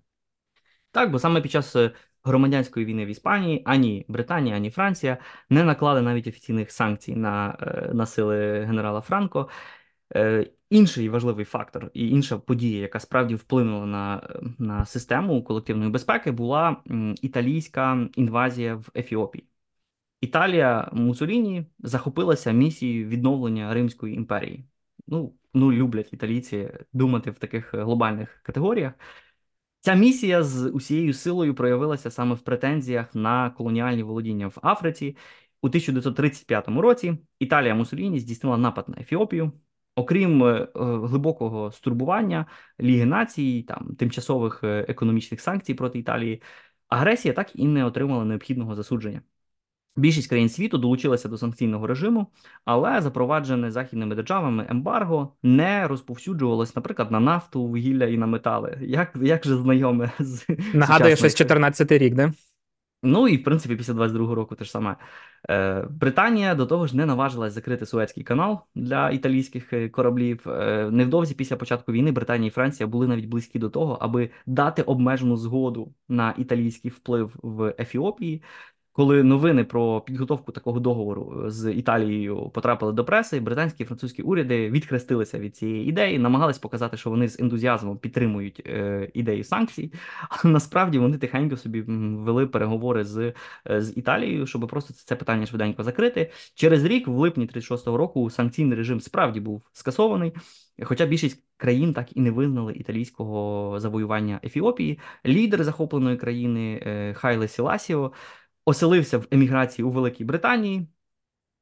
Так, 0.90 1.10
бо 1.10 1.18
саме 1.18 1.40
під 1.40 1.50
час 1.50 1.76
е, 1.76 1.90
громадянської 2.28 2.86
війни 2.86 3.04
в 3.04 3.08
Іспанії 3.08 3.62
ані 3.64 4.04
Британія, 4.08 4.56
ані 4.56 4.70
Франція 4.70 5.18
не 5.50 5.64
наклали 5.64 6.02
навіть 6.02 6.26
офіційних 6.26 6.70
санкцій 6.70 7.16
на, 7.16 7.58
е, 7.60 7.94
на 7.94 8.06
сили 8.06 8.64
генерала 8.64 9.00
Франко. 9.00 9.48
Е, 10.14 10.46
інший 10.70 11.08
важливий 11.08 11.44
фактор 11.44 11.90
і 11.94 12.08
інша 12.08 12.38
подія, 12.38 12.80
яка 12.80 13.00
справді 13.00 13.34
вплинула 13.34 13.86
на 13.86 14.28
на 14.58 14.86
систему 14.86 15.44
колективної 15.44 15.90
безпеки, 15.90 16.30
була 16.30 16.76
італійська 17.22 18.08
інвазія 18.16 18.74
в 18.74 18.88
Ефіопії. 18.96 19.48
Італія 20.20 20.88
Мусоліні 20.92 21.66
захопилася 21.78 22.52
місією 22.52 23.08
відновлення 23.08 23.74
Римської 23.74 24.14
імперії. 24.14 24.64
Ну, 25.06 25.34
ну 25.54 25.72
люблять 25.72 26.12
італійці 26.12 26.70
думати 26.92 27.30
в 27.30 27.38
таких 27.38 27.74
глобальних 27.74 28.40
категоріях. 28.42 28.92
Ця 29.80 29.94
місія 29.94 30.42
з 30.42 30.70
усією 30.70 31.12
силою 31.12 31.54
проявилася 31.54 32.10
саме 32.10 32.34
в 32.34 32.40
претензіях 32.40 33.14
на 33.14 33.50
колоніальні 33.50 34.02
володіння 34.02 34.48
в 34.48 34.58
Африці. 34.62 35.16
У 35.62 35.66
1935 35.66 36.68
році 36.68 37.18
Італія 37.38 37.74
Мусоліні 37.74 38.20
здійснила 38.20 38.56
напад 38.56 38.88
на 38.88 38.96
Ефіопію. 39.00 39.52
Окрім 39.94 40.44
е, 40.44 40.68
глибокого 40.74 41.72
стурбування 41.72 42.46
Ліги 42.80 43.06
націй, 43.06 43.64
там 43.68 43.94
тимчасових 43.98 44.60
е, 44.64 44.86
економічних 44.88 45.40
санкцій 45.40 45.74
проти 45.74 45.98
Італії, 45.98 46.42
агресія 46.88 47.34
так 47.34 47.50
і 47.54 47.66
не 47.66 47.84
отримала 47.84 48.24
необхідного 48.24 48.74
засудження. 48.74 49.22
Більшість 49.98 50.28
країн 50.28 50.48
світу 50.48 50.78
долучилася 50.78 51.28
до 51.28 51.38
санкційного 51.38 51.86
режиму, 51.86 52.26
але 52.64 53.00
запроваджене 53.00 53.70
західними 53.70 54.14
державами 54.14 54.66
ембарго 54.70 55.32
не 55.42 55.88
розповсюджувалось, 55.88 56.76
наприклад, 56.76 57.10
на 57.10 57.20
нафту, 57.20 57.66
вугілля 57.66 58.06
і 58.06 58.16
на 58.16 58.26
метали. 58.26 58.78
Як 58.80 59.16
як 59.22 59.44
же 59.44 59.56
знайоме 59.56 60.10
з 60.18 60.46
нагадує 60.74 61.16
щось 61.16 61.34
14 61.34 61.92
рік, 61.92 62.14
де? 62.14 62.32
Ну 63.02 63.28
і 63.28 63.36
в 63.36 63.44
принципі, 63.44 63.76
після 63.76 63.92
22-го 63.92 64.34
року 64.34 64.54
теж 64.54 64.70
саме 64.70 64.96
Е, 65.50 65.86
Британія 65.90 66.54
до 66.54 66.66
того 66.66 66.86
ж 66.86 66.96
не 66.96 67.06
наважилась 67.06 67.52
закрити 67.52 67.86
Суецький 67.86 68.24
канал 68.24 68.60
для 68.74 69.10
італійських 69.10 69.72
е, 69.72 69.88
кораблів. 69.88 70.48
Е, 70.48 70.88
невдовзі 70.90 71.34
після 71.34 71.56
початку 71.56 71.92
війни 71.92 72.12
Британія 72.12 72.48
і 72.48 72.50
Франція 72.50 72.86
були 72.86 73.06
навіть 73.06 73.26
близькі 73.26 73.58
до 73.58 73.70
того, 73.70 73.98
аби 74.00 74.30
дати 74.46 74.82
обмежену 74.82 75.36
згоду 75.36 75.94
на 76.08 76.34
італійський 76.38 76.90
вплив 76.90 77.32
в 77.42 77.74
Ефіопії 77.78 78.42
коли 78.98 79.22
новини 79.22 79.64
про 79.64 80.00
підготовку 80.00 80.52
такого 80.52 80.80
договору 80.80 81.42
е, 81.46 81.50
з 81.50 81.72
Італією 81.72 82.50
потрапили 82.54 82.92
до 82.92 83.04
преси, 83.04 83.40
британські 83.40 83.82
і 83.82 83.86
французькі 83.86 84.22
уряди 84.22 84.70
відхрестилися 84.70 85.38
від 85.38 85.56
цієї 85.56 85.88
ідеї, 85.88 86.18
намагались 86.18 86.58
показати, 86.58 86.96
що 86.96 87.10
вони 87.10 87.28
з 87.28 87.40
ентузіазмом 87.40 87.98
підтримують 87.98 88.62
е, 88.66 89.10
ідеї 89.14 89.44
санкцій. 89.44 89.92
Але 90.28 90.52
насправді 90.52 90.98
вони 90.98 91.18
тихенько 91.18 91.56
собі 91.56 91.80
вели 92.18 92.46
переговори 92.46 93.04
з 93.04 93.32
е, 93.70 93.82
з 93.82 93.96
Італією, 93.96 94.46
щоб 94.46 94.66
просто 94.66 94.94
це 94.94 95.16
питання 95.16 95.46
швиденько 95.46 95.82
закрити. 95.82 96.30
Через 96.54 96.84
рік, 96.84 97.08
в 97.08 97.12
липні 97.12 97.46
36-го 97.46 97.96
року, 97.96 98.30
санкційний 98.30 98.78
режим 98.78 99.00
справді 99.00 99.40
був 99.40 99.62
скасований. 99.72 100.32
Хоча 100.82 101.06
більшість 101.06 101.44
країн 101.56 101.92
так 101.92 102.16
і 102.16 102.20
не 102.20 102.30
визнали 102.30 102.72
італійського 102.72 103.80
завоювання 103.80 104.40
Ефіопії, 104.44 104.98
лідер 105.26 105.64
захопленої 105.64 106.16
країни 106.16 106.82
е, 106.86 107.14
Хайле 107.14 107.48
Сіласіо 107.48 108.12
оселився 108.68 109.18
в 109.18 109.26
еміграції 109.30 109.86
у 109.86 109.90
Великій 109.90 110.24
Британії. 110.24 110.86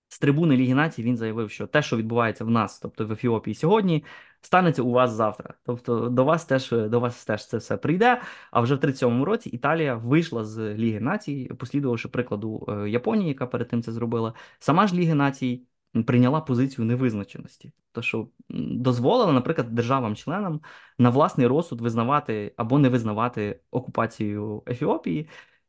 З 0.09 0.19
трибуни 0.19 0.57
Ліги 0.57 0.75
націй 0.75 1.03
він 1.03 1.17
заявив, 1.17 1.51
що 1.51 1.67
те, 1.67 1.83
що 1.83 1.97
відбувається 1.97 2.45
в 2.45 2.51
нас, 2.51 2.81
тобто 2.81 3.07
в 3.07 3.13
Ефіопії 3.13 3.55
сьогодні, 3.55 4.05
станеться 4.41 4.83
у 4.83 4.91
вас 4.91 5.13
завтра. 5.13 5.55
Тобто 5.65 6.09
до 6.09 6.25
вас 6.25 6.45
теж 6.45 6.71
до 6.71 7.01
вас 7.01 7.25
теж 7.25 7.47
це 7.47 7.57
все 7.57 7.77
прийде. 7.77 8.21
А 8.51 8.61
вже 8.61 8.75
в 8.75 8.79
37-му 8.79 9.25
році 9.25 9.49
Італія 9.49 9.95
вийшла 9.95 10.45
з 10.45 10.75
Ліги 10.75 11.01
націй, 11.01 11.51
послідувавши 11.59 12.09
прикладу 12.09 12.67
е, 12.69 12.91
Японії, 12.91 13.29
яка 13.29 13.47
перед 13.47 13.69
тим 13.69 13.83
це 13.83 13.93
зробила. 13.93 14.35
Сама 14.59 14.87
ж 14.87 14.95
Ліги 14.95 15.15
націй 15.15 15.67
прийняла 16.07 16.41
позицію 16.41 16.85
невизначеності, 16.85 17.73
то 17.93 18.03
що 18.03 18.29
дозволила, 18.49 19.33
наприклад, 19.33 19.75
державам-членам 19.75 20.61
на 20.99 21.11
власний 21.11 21.47
розсуд 21.47 21.81
визнавати 21.81 22.55
або 22.57 22.79
не 22.79 22.89
визнавати 22.89 23.61
окупацію 23.71 24.63
Ефіопії. 24.69 25.29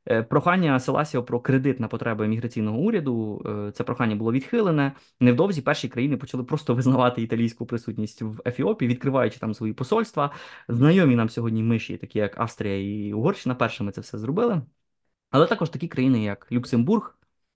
Е, 0.09 0.23
прохання 0.23 0.79
Селасіо 0.79 1.23
про 1.23 1.39
кредит 1.39 1.79
на 1.79 1.87
потреби 1.87 2.27
міграційного 2.27 2.77
уряду. 2.77 3.41
Е, 3.67 3.71
це 3.71 3.83
прохання 3.83 4.15
було 4.15 4.31
відхилене. 4.31 4.91
Невдовзі 5.19 5.61
перші 5.61 5.89
країни 5.89 6.17
почали 6.17 6.43
просто 6.43 6.75
визнавати 6.75 7.21
італійську 7.21 7.65
присутність 7.65 8.21
в 8.21 8.41
Ефіопії, 8.45 8.89
відкриваючи 8.89 9.39
там 9.39 9.53
свої 9.53 9.73
посольства. 9.73 10.31
Знайомі 10.67 11.15
нам 11.15 11.29
сьогодні 11.29 11.63
миші, 11.63 11.97
такі 11.97 12.19
як 12.19 12.39
Австрія 12.39 13.07
і 13.07 13.13
Угорщина, 13.13 13.55
першими 13.55 13.91
це 13.91 14.01
все 14.01 14.17
зробили. 14.17 14.61
Але 15.31 15.47
також 15.47 15.69
такі 15.69 15.87
країни, 15.87 16.23
як 16.23 16.51
Люксембург. 16.51 17.13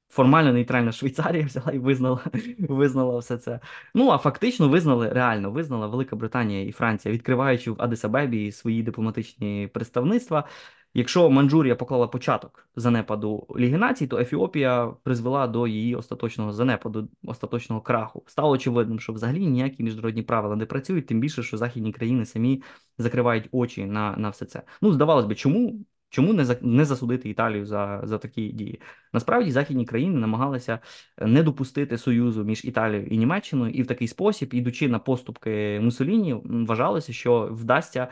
Формально 0.10 0.54
нейтральна 0.54 0.92
Швейцарія 0.92 1.46
взяла 1.46 1.72
і 1.72 1.80
визнала 1.80 2.20
визнала 2.60 3.20
все 3.20 3.38
це. 3.38 3.60
Ну 3.96 4.10
а 4.10 4.18
фактично 4.18 4.70
визнали 4.70 5.10
реально 5.10 5.52
визнала 5.52 5.88
Велика 5.88 6.16
Британія 6.16 6.66
і 6.66 6.72
Франція, 6.72 7.14
відкриваючи 7.14 7.72
в 7.72 7.76
Адисабебі 7.80 8.52
свої 8.52 8.84
дипломатичні 8.84 9.70
представництва. 9.74 10.48
Якщо 10.94 11.30
Манджурія 11.30 11.76
поклала 11.76 12.08
початок 12.08 12.70
занепаду 12.76 13.48
Ліги 13.58 13.78
націй, 13.78 14.08
то 14.08 14.20
Ефіопія 14.20 14.94
призвела 15.04 15.48
до 15.48 15.68
її 15.68 15.96
остаточного 15.96 16.54
занепаду, 16.54 17.10
остаточного 17.24 17.82
краху. 17.82 18.24
Стало 18.28 18.50
очевидним, 18.50 19.00
що 19.00 19.14
взагалі 19.14 19.46
ніякі 19.46 19.84
міжнародні 19.84 20.22
правила 20.22 20.56
не 20.56 20.66
працюють, 20.66 21.06
тим 21.06 21.20
більше, 21.20 21.44
що 21.44 21.58
західні 21.58 21.92
країни 21.92 22.26
самі 22.26 22.64
закривають 22.98 23.48
очі 23.52 23.86
на 23.86 24.16
на 24.18 24.30
все 24.30 24.46
це. 24.46 24.64
Ну, 24.82 24.94
здавалось 24.94 25.26
би, 25.26 25.36
чому 25.36 25.86
Чому 26.12 26.34
не 26.34 26.46
за, 26.46 26.58
не 26.62 26.86
засудити 26.86 27.30
Італію 27.30 27.66
за 27.66 28.02
за 28.04 28.18
такі 28.18 28.50
дії? 28.50 28.82
Насправді 29.14 29.52
західні 29.52 29.86
країни 29.86 30.20
намагалися 30.20 30.80
е, 31.18 31.28
не 31.28 31.44
допустити 31.44 31.98
союзу 31.98 32.44
між 32.44 32.66
Італією 32.66 33.08
і 33.08 33.18
Німеччиною, 33.18 33.74
і 33.74 33.84
в 33.84 33.88
такий 33.88 34.08
спосіб, 34.08 34.54
ідучи 34.54 34.88
на 34.88 35.00
поступки 35.00 35.80
Мусоліні, 35.84 36.34
вважалося, 36.44 37.14
що 37.14 37.50
вдасться 37.52 38.08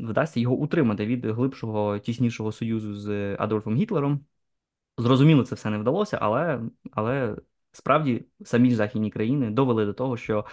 вдасться 0.00 0.40
його 0.40 0.54
утримати 0.54 1.06
від 1.06 1.26
глибшого 1.26 1.98
тіснішого 1.98 2.52
союзу 2.52 2.94
з 2.94 3.36
Адольфом 3.38 3.76
Гітлером. 3.76 4.20
Зрозуміло, 4.98 5.44
це 5.44 5.54
все 5.54 5.70
не 5.70 5.78
вдалося, 5.78 6.18
але 6.20 6.60
але 6.92 7.36
Справді, 7.76 8.24
самі 8.44 8.74
західні 8.74 9.10
країни 9.10 9.50
довели 9.50 9.86
до 9.86 9.92
того, 9.92 10.16
що 10.16 10.44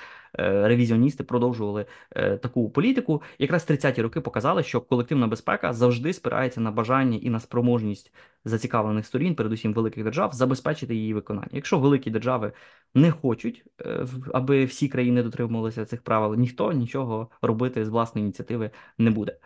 ревізіоністи 0.68 1.24
продовжували 1.24 1.86
е, 2.12 2.38
таку 2.38 2.70
політику. 2.70 3.22
Якраз 3.40 3.70
30-ті 3.70 4.02
роки 4.02 4.22
показали, 4.22 4.64
що 4.64 4.82
колективна 4.82 5.28
безпека 5.28 5.74
завжди 5.74 6.14
спирається 6.14 6.62
на 6.62 6.72
бажання 6.72 7.18
і 7.22 7.30
на 7.30 7.40
спроможність 7.40 8.14
зацікавлених 8.46 9.06
сторін, 9.06 9.36
передусім 9.36 9.74
великих 9.74 10.04
держав, 10.04 10.34
забезпечити 10.34 10.96
її 10.96 11.14
виконання. 11.14 11.50
Якщо 11.52 11.80
великі 11.80 12.12
держави 12.12 12.52
не 12.96 13.12
хочуть, 13.12 13.66
е, 13.82 14.06
аби 14.34 14.66
всі 14.66 14.88
країни 14.88 15.24
дотримувалися 15.24 15.86
цих 15.86 16.02
правил, 16.02 16.40
ніхто 16.40 16.72
нічого 16.72 17.30
робити 17.42 17.86
з 17.86 17.90
власної 17.90 18.24
ініціативи 18.24 18.72
не 18.98 19.12
буде. 19.12 19.38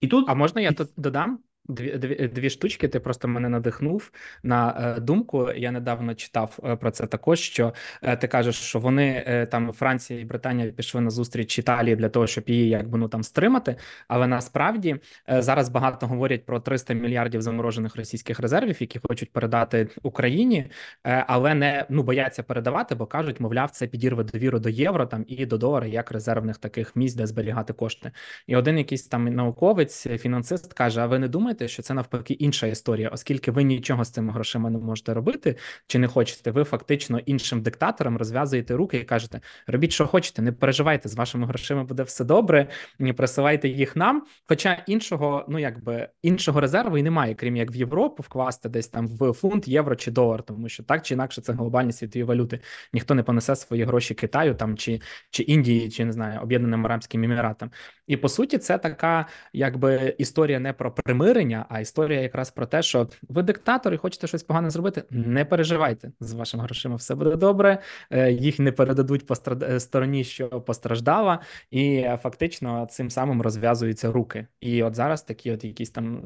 І 0.00 0.08
тут 0.08 0.28
а 0.28 0.34
можна 0.34 0.60
я 0.60 0.72
тут 0.72 0.88
додам? 0.96 1.38
Дві 1.70 1.98
дві, 1.98 2.28
дві 2.28 2.50
штучки, 2.50 2.88
ти 2.88 3.00
просто 3.00 3.28
мене 3.28 3.48
надихнув 3.48 4.10
на 4.42 4.94
е, 4.96 5.00
думку. 5.00 5.50
Я 5.56 5.70
недавно 5.70 6.14
читав 6.14 6.58
е, 6.64 6.76
про 6.76 6.90
це 6.90 7.06
також. 7.06 7.40
Що 7.40 7.74
е, 8.02 8.16
ти 8.16 8.28
кажеш, 8.28 8.56
що 8.56 8.78
вони 8.78 9.46
там 9.50 9.72
Франція 9.72 10.20
і 10.20 10.24
Британія 10.24 10.70
пішли 10.70 11.00
на 11.00 11.10
зустріч 11.10 11.58
Італії 11.58 11.96
для 11.96 12.08
того, 12.08 12.26
щоб 12.26 12.44
її 12.46 12.68
якби 12.68 12.98
ну 12.98 13.08
там 13.08 13.22
стримати. 13.22 13.76
Але 14.08 14.26
насправді 14.26 14.96
зараз 15.28 15.68
багато 15.68 16.06
говорять 16.06 16.46
про 16.46 16.60
300 16.60 16.94
мільярдів 16.94 17.42
заморожених 17.42 17.96
російських 17.96 18.40
резервів, 18.40 18.76
які 18.80 19.00
хочуть 19.08 19.32
передати 19.32 19.88
Україні, 20.02 20.70
але 21.02 21.54
не 21.54 21.86
ну 21.88 22.02
бояться 22.02 22.42
передавати, 22.42 22.94
бо 22.94 23.06
кажуть, 23.06 23.40
мовляв, 23.40 23.70
це 23.70 23.86
підірве 23.86 24.24
довіру 24.24 24.58
до 24.58 24.68
євро 24.68 25.06
там 25.06 25.24
і 25.28 25.46
до 25.46 25.58
долара 25.58 25.86
як 25.86 26.12
резервних 26.12 26.58
таких 26.58 26.96
місць, 26.96 27.16
де 27.16 27.26
зберігати 27.26 27.72
кошти. 27.72 28.10
І 28.46 28.56
один 28.56 28.78
якийсь 28.78 29.06
там 29.06 29.24
науковець, 29.24 30.06
фінансист 30.06 30.72
каже: 30.72 31.00
А 31.00 31.06
ви 31.06 31.18
не 31.18 31.28
думаєте? 31.28 31.59
Думаєте, 31.60 31.72
що 31.72 31.82
це 31.82 31.94
навпаки 31.94 32.34
інша 32.34 32.66
історія, 32.66 33.08
оскільки 33.08 33.50
ви 33.50 33.62
нічого 33.62 34.04
з 34.04 34.10
цими 34.10 34.32
грошима 34.32 34.70
не 34.70 34.78
можете 34.78 35.14
робити 35.14 35.56
чи 35.86 35.98
не 35.98 36.08
хочете, 36.08 36.50
ви 36.50 36.64
фактично 36.64 37.18
іншим 37.18 37.62
диктаторам 37.62 38.16
розв'язуєте 38.16 38.74
руки 38.74 38.96
і 38.96 39.04
кажете: 39.04 39.40
робіть, 39.66 39.92
що 39.92 40.06
хочете, 40.06 40.42
не 40.42 40.52
переживайте 40.52 41.08
з 41.08 41.14
вашими 41.14 41.46
грошима, 41.46 41.84
буде 41.84 42.02
все 42.02 42.24
добре, 42.24 42.68
не 42.98 43.12
присилайте 43.12 43.68
їх 43.68 43.96
нам. 43.96 44.22
Хоча 44.48 44.84
іншого, 44.86 45.44
ну 45.48 45.58
якби 45.58 46.08
іншого 46.22 46.60
резерву 46.60 46.98
і 46.98 47.02
немає, 47.02 47.34
крім 47.34 47.56
як 47.56 47.70
в 47.70 47.76
Європу 47.76 48.22
вкласти 48.22 48.68
десь 48.68 48.88
там 48.88 49.08
в 49.08 49.32
фунт, 49.32 49.68
євро 49.68 49.96
чи 49.96 50.10
долар, 50.10 50.42
тому 50.42 50.68
що 50.68 50.82
так 50.82 51.02
чи 51.02 51.14
інакше 51.14 51.40
це 51.40 51.52
глобальні 51.52 51.92
світові 51.92 52.22
валюти. 52.22 52.60
Ніхто 52.92 53.14
не 53.14 53.22
понесе 53.22 53.56
свої 53.56 53.84
гроші 53.84 54.14
Китаю 54.14 54.54
там 54.54 54.76
чи 54.76 55.00
чи 55.30 55.42
Індії, 55.42 55.90
чи 55.90 56.04
не 56.04 56.12
знаю, 56.12 56.40
Об'єднаним 56.40 56.86
Арабським 56.86 57.24
Еміратам. 57.24 57.70
І 58.06 58.16
по 58.16 58.28
суті, 58.28 58.58
це 58.58 58.78
така 58.78 59.26
якби 59.52 60.14
історія 60.18 60.60
не 60.60 60.72
про 60.72 60.94
примирення, 60.94 61.49
а 61.68 61.80
історія 61.80 62.20
якраз 62.20 62.50
про 62.50 62.66
те, 62.66 62.82
що 62.82 63.08
ви 63.28 63.42
диктатор 63.42 63.94
і 63.94 63.96
хочете 63.96 64.26
щось 64.26 64.42
погане 64.42 64.70
зробити. 64.70 65.04
Не 65.10 65.44
переживайте 65.44 66.12
з 66.20 66.32
вашими 66.32 66.62
грошима, 66.62 66.96
все 66.96 67.14
буде 67.14 67.36
добре. 67.36 67.78
Е, 68.10 68.32
їх 68.32 68.58
не 68.58 68.72
передадуть 68.72 69.26
по 69.26 69.34
е, 69.62 69.80
стороні, 69.80 70.24
що 70.24 70.48
постраждала, 70.48 71.38
і 71.70 71.94
е, 71.94 72.18
фактично 72.22 72.86
цим 72.90 73.10
самим 73.10 73.42
розв'язуються 73.42 74.12
руки. 74.12 74.46
І 74.60 74.82
от 74.82 74.94
зараз 74.94 75.22
такі, 75.22 75.52
от 75.52 75.64
якісь 75.64 75.90
там 75.90 76.22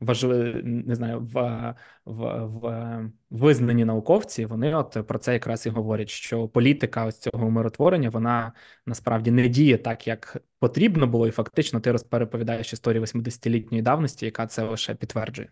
важливі, 0.00 0.62
не 0.64 0.94
знаю, 0.94 1.20
в 1.20 1.74
в, 2.04 2.44
в 2.44 3.10
визнані 3.30 3.84
науковці, 3.84 4.46
вони 4.46 4.74
от 4.74 4.96
про 5.06 5.18
це 5.18 5.32
якраз 5.32 5.66
і 5.66 5.70
говорять, 5.70 6.08
що 6.08 6.48
політика 6.48 7.04
ось 7.04 7.18
цього 7.18 7.46
умиротворення 7.46 8.10
вона 8.10 8.52
насправді 8.86 9.30
не 9.30 9.48
діє 9.48 9.78
так, 9.78 10.06
як 10.06 10.36
потрібно 10.58 11.06
було, 11.06 11.28
і 11.28 11.30
фактично 11.30 11.80
ти 11.80 11.92
розпереповідаєш 11.92 12.72
історію 12.72 13.02
80-літньої 13.02 13.82
давності, 13.82 14.24
яка 14.24 14.46
це 14.46 14.62
лише 14.62 14.94
підтверджує. 14.94 15.48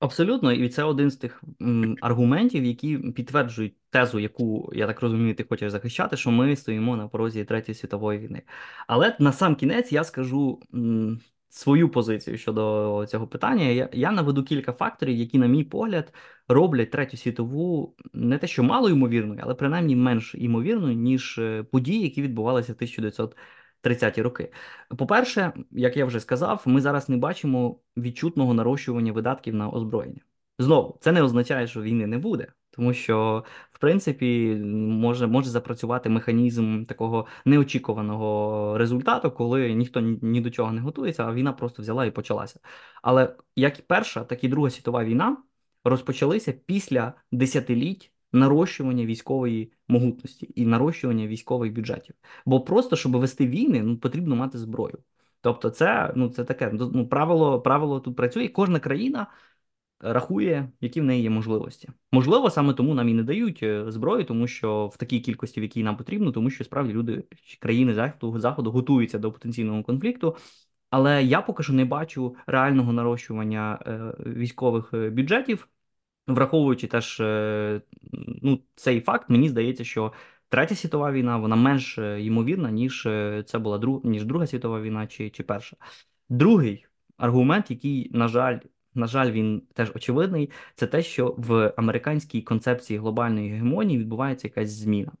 Абсолютно, 0.00 0.52
і 0.52 0.68
це 0.68 0.82
один 0.82 1.10
з 1.10 1.16
тих 1.16 1.44
аргументів, 2.00 2.64
які 2.64 2.98
підтверджують 2.98 3.74
тезу, 3.90 4.18
яку 4.18 4.70
я 4.74 4.86
так 4.86 5.00
розумію, 5.00 5.34
ти 5.34 5.44
хочеш 5.44 5.72
захищати, 5.72 6.16
що 6.16 6.30
ми 6.30 6.56
стоїмо 6.56 6.96
на 6.96 7.08
порозі 7.08 7.44
Третьої 7.44 7.74
світової 7.74 8.18
війни. 8.18 8.42
Але 8.86 9.16
на 9.18 9.32
сам 9.32 9.54
кінець 9.56 9.92
я 9.92 10.04
скажу 10.04 10.60
свою 11.54 11.88
позицію 11.88 12.38
щодо 12.38 13.06
цього 13.08 13.26
питання. 13.26 13.88
Я, 13.92 14.12
наведу 14.12 14.44
кілька 14.44 14.72
факторів, 14.72 15.16
які, 15.16 15.38
на 15.38 15.46
мій 15.46 15.64
погляд, 15.64 16.12
роблять 16.48 16.90
третю 16.90 17.16
світову 17.16 17.96
не 18.12 18.38
те, 18.38 18.46
що 18.46 18.62
мало 18.62 18.90
ймовірною, 18.90 19.40
але 19.42 19.54
принаймні 19.54 19.96
менш 19.96 20.34
ймовірною, 20.34 20.94
ніж 20.94 21.38
е, 21.38 21.62
події, 21.62 22.02
які 22.02 22.22
відбувалися 22.22 22.72
в 22.72 22.74
1900 22.74 23.36
30-ті 23.82 24.22
роки. 24.22 24.52
По-перше, 24.98 25.52
як 25.70 25.96
я 25.96 26.04
вже 26.04 26.20
сказав, 26.20 26.62
ми 26.66 26.80
зараз 26.80 27.08
не 27.08 27.16
бачимо 27.16 27.80
відчутного 27.96 28.54
нарощування 28.54 29.12
видатків 29.12 29.54
на 29.54 29.70
озброєння. 29.70 30.20
Знову, 30.58 30.98
це 31.00 31.12
не 31.12 31.22
означає, 31.22 31.66
що 31.66 31.82
війни 31.82 32.06
не 32.06 32.18
буде, 32.18 32.52
тому 32.76 32.94
що, 32.94 33.44
в 33.72 33.78
принципі, 33.78 34.54
може 34.74 35.26
може 35.26 35.50
запрацювати 35.50 36.08
механізм 36.08 36.84
такого 36.84 37.26
неочікуваного 37.44 38.78
результату, 38.78 39.30
коли 39.30 39.74
ніхто 39.74 40.00
ні, 40.00 40.40
до 40.40 40.50
чого 40.50 40.72
не 40.72 40.80
готується, 40.80 41.24
а 41.26 41.32
війна 41.32 41.52
просто 41.52 41.82
взяла 41.82 42.04
і 42.04 42.10
почалася. 42.10 42.60
Але 43.02 43.36
як 43.56 43.86
перша, 43.86 44.24
так 44.24 44.44
і 44.44 44.48
Друга 44.48 44.70
світова 44.70 45.04
війна 45.04 45.36
розпочалися 45.84 46.52
після 46.52 47.12
десятиліть 47.32 48.12
нарощування 48.32 49.04
військової 49.04 49.72
могутності 49.88 50.52
і 50.54 50.66
нарощування 50.66 51.26
військових 51.26 51.72
бюджетів. 51.72 52.14
Бо 52.46 52.60
просто, 52.60 52.96
щоб 52.96 53.16
вести 53.16 53.46
війни, 53.46 53.82
ну 53.82 53.96
потрібно 53.96 54.36
мати 54.36 54.58
зброю. 54.58 54.98
Тобто, 55.40 55.70
це 55.70 56.12
ну 56.16 56.28
це 56.28 56.44
таке 56.44 56.70
ну, 56.72 57.08
правило 57.08 57.60
правило 57.60 58.00
тут 58.00 58.16
працює. 58.16 58.48
Кожна 58.48 58.80
країна 58.80 59.26
рахує, 60.04 60.72
які 60.80 61.00
в 61.00 61.04
неї 61.04 61.22
є 61.22 61.30
можливості. 61.30 61.88
Можливо, 62.12 62.50
саме 62.50 62.74
тому 62.74 62.94
нам 62.94 63.08
і 63.08 63.14
не 63.14 63.22
дають 63.22 63.62
е, 63.62 63.84
зброю, 63.90 64.24
тому 64.24 64.46
що 64.46 64.86
в 64.86 64.96
такій 64.96 65.20
кількості, 65.20 65.60
в 65.60 65.62
якій 65.62 65.82
нам 65.82 65.96
потрібно, 65.96 66.32
тому 66.32 66.50
що 66.50 66.64
справді 66.64 66.92
люди 66.92 67.24
країни 67.60 67.94
заходу 67.94 68.38
заходу 68.38 68.70
готуються 68.70 69.18
до 69.18 69.32
потенційного 69.32 69.82
конфлікту. 69.82 70.36
Але 70.90 71.24
я 71.24 71.40
поки 71.40 71.62
що 71.62 71.72
не 71.72 71.84
бачу 71.84 72.36
реального 72.46 72.92
нарощування 72.92 73.78
е, 73.86 74.14
військових 74.30 74.90
е, 74.94 75.10
бюджетів. 75.10 75.68
Враховуючи 76.26 76.86
теж 76.86 77.22
ну, 78.42 78.60
цей 78.74 79.00
факт, 79.00 79.30
мені 79.30 79.48
здається, 79.48 79.84
що 79.84 80.12
Третя 80.48 80.74
світова 80.74 81.12
війна 81.12 81.36
вона 81.36 81.56
менш 81.56 81.98
ймовірна, 81.98 82.70
ніж 82.70 83.02
це 83.46 83.58
була 83.58 83.78
друг, 83.78 84.00
ніж 84.04 84.24
Друга 84.24 84.46
світова 84.46 84.80
війна 84.80 85.06
чи 85.06 85.30
чи 85.30 85.42
перша. 85.42 85.76
Другий 86.28 86.86
аргумент, 87.16 87.70
який, 87.70 88.10
на 88.12 88.28
жаль, 88.28 88.58
на 88.94 89.06
жаль, 89.06 89.30
він 89.30 89.62
теж 89.74 89.92
очевидний, 89.94 90.50
це 90.74 90.86
те, 90.86 91.02
що 91.02 91.34
в 91.38 91.74
американській 91.76 92.42
концепції 92.42 92.98
глобальної 92.98 93.50
гегемонії 93.50 93.98
відбувається 93.98 94.48
якась 94.48 94.70
зміна. 94.70 95.12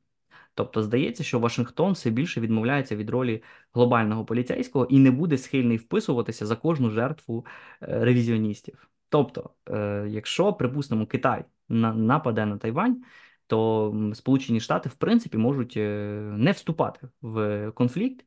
Тобто 0.54 0.82
здається, 0.82 1.24
що 1.24 1.38
Вашингтон 1.38 1.92
все 1.92 2.10
більше 2.10 2.40
відмовляється 2.40 2.96
від 2.96 3.10
ролі 3.10 3.42
глобального 3.72 4.24
поліцейського 4.24 4.84
і 4.84 4.98
не 4.98 5.10
буде 5.10 5.38
схильний 5.38 5.76
вписуватися 5.76 6.46
за 6.46 6.56
кожну 6.56 6.90
жертву 6.90 7.46
ревізіоністів. 7.80 8.88
Тобто, 9.08 9.50
е, 9.68 10.06
якщо, 10.08 10.52
припустимо, 10.52 11.06
Китай 11.06 11.44
нападе 11.68 12.46
на 12.46 12.58
Тайвань, 12.58 13.02
то 13.46 14.12
Сполучені 14.14 14.60
Штати 14.60 14.88
в 14.88 14.94
принципі 14.94 15.38
можуть 15.38 15.76
е, 15.76 16.20
не 16.36 16.52
вступати 16.52 17.08
в 17.22 17.70
конфлікт, 17.70 18.26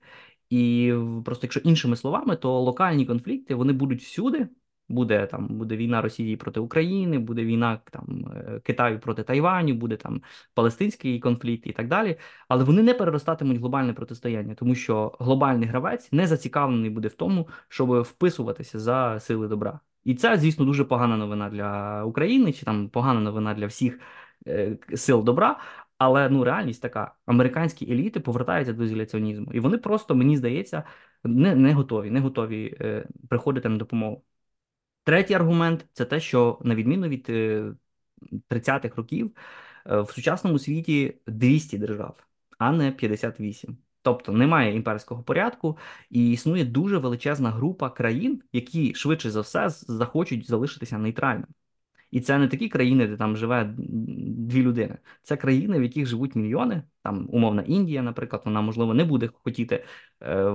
і 0.50 0.94
просто, 1.26 1.46
якщо 1.46 1.60
іншими 1.60 1.96
словами, 1.96 2.36
то 2.36 2.60
локальні 2.62 3.06
конфлікти 3.06 3.56
вони 3.56 3.74
будуть 3.74 4.02
всюди. 4.02 4.48
Буде 4.89 5.26
там 5.26 5.47
буде 5.47 5.78
війна 5.78 6.02
Росії 6.02 6.38
проти 6.38 6.60
України, 6.60 7.19
буде 7.19 7.45
війна 7.45 7.80
там 7.91 8.26
е, 8.36 8.60
Китаю 8.63 9.00
проти 9.00 9.23
Тайваню, 9.23 9.73
буде 9.73 9.95
там 9.95 10.21
палестинський 10.54 11.19
конфлікт 11.19 11.67
і 11.67 11.73
так 11.73 11.88
далі. 11.88 12.17
Але 12.47 12.63
вони 12.63 12.84
не 12.84 12.93
переростатимуть 12.93 13.58
глобальне 13.58 13.93
протистояння, 13.93 14.56
тому 14.56 14.76
що 14.76 15.17
глобальний 15.19 15.67
гравець 15.67 16.12
не 16.12 16.28
зацікавлений 16.28 16.89
буде 16.89 17.08
в 17.08 17.13
тому, 17.13 17.47
щоб 17.67 18.02
вписуватися 18.02 18.80
за 18.80 19.19
сили 19.19 19.47
добра. 19.47 19.80
І 20.04 20.15
це, 20.15 20.38
звісно, 20.38 20.65
дуже 20.65 20.84
погана 20.86 21.17
новина 21.17 21.50
для 21.50 22.04
України, 22.04 22.54
чи 22.54 22.65
там 22.65 22.89
погана 22.89 23.19
новина 23.19 23.54
для 23.54 23.67
всіх 23.67 24.00
е, 24.47 24.78
сил 24.95 25.23
добра. 25.23 25.60
Але 25.97 26.30
ну 26.30 26.43
реальність 26.43 26.82
така: 26.82 27.15
американські 27.26 27.91
еліти 27.91 28.19
повертаються 28.19 28.73
до 28.73 28.84
ізоляціонізму, 28.84 29.52
і 29.54 29.60
вони 29.60 29.78
просто, 29.78 30.15
мені 30.15 30.38
здається, 30.38 30.84
не 31.23 31.56
не 31.56 31.73
готові, 31.73 32.12
не 32.12 32.19
готові 32.19 32.78
е, 32.82 33.08
приходити 33.30 33.69
на 33.69 33.78
допомогу. 33.78 34.23
Третій 35.08 35.34
аргумент 35.34 35.86
це 35.93 36.06
те, 36.06 36.20
що 36.20 36.60
на 36.62 36.76
відміну 36.76 37.08
від 37.08 37.26
е, 37.30 37.74
30-х 38.50 38.96
років 38.96 39.32
е, 39.86 40.02
в 40.02 40.12
сучасному 40.12 40.60
світі 40.60 41.13
200 41.28 41.78
держав, 41.78 42.28
а 42.58 42.72
не 42.72 42.91
58. 42.91 43.78
Тобто 44.02 44.32
немає 44.32 44.76
імперського 44.76 45.24
порядку, 45.24 45.78
і 46.10 46.32
існує 46.32 46.65
дуже 46.65 46.98
величезна 46.98 47.52
група 47.52 47.89
країн, 47.89 48.41
які 48.54 48.96
швидше 48.96 49.32
за 49.32 49.41
все 49.41 49.70
захочуть 49.70 50.48
залишитися 50.48 50.98
нейтральними. 50.98 51.48
І 52.12 52.22
це 52.22 52.38
не 52.38 52.48
такі 52.48 52.70
країни, 52.70 53.08
де 53.08 53.17
там 53.17 53.38
живе 53.38 53.74
дві 53.78 54.62
людини. 54.63 54.98
Це 55.24 55.38
країни, 55.38 55.80
в 55.80 55.84
яких 55.84 56.06
живуть 56.06 56.36
мільйони. 56.36 56.84
Там 57.04 57.28
умовна 57.32 57.62
Індія, 57.62 58.02
наприклад, 58.02 58.41
вона 58.46 58.62
можливо 58.62 58.93
не 58.93 59.06
буде 59.06 59.30
хотіти 59.43 59.76
е, 59.76 59.86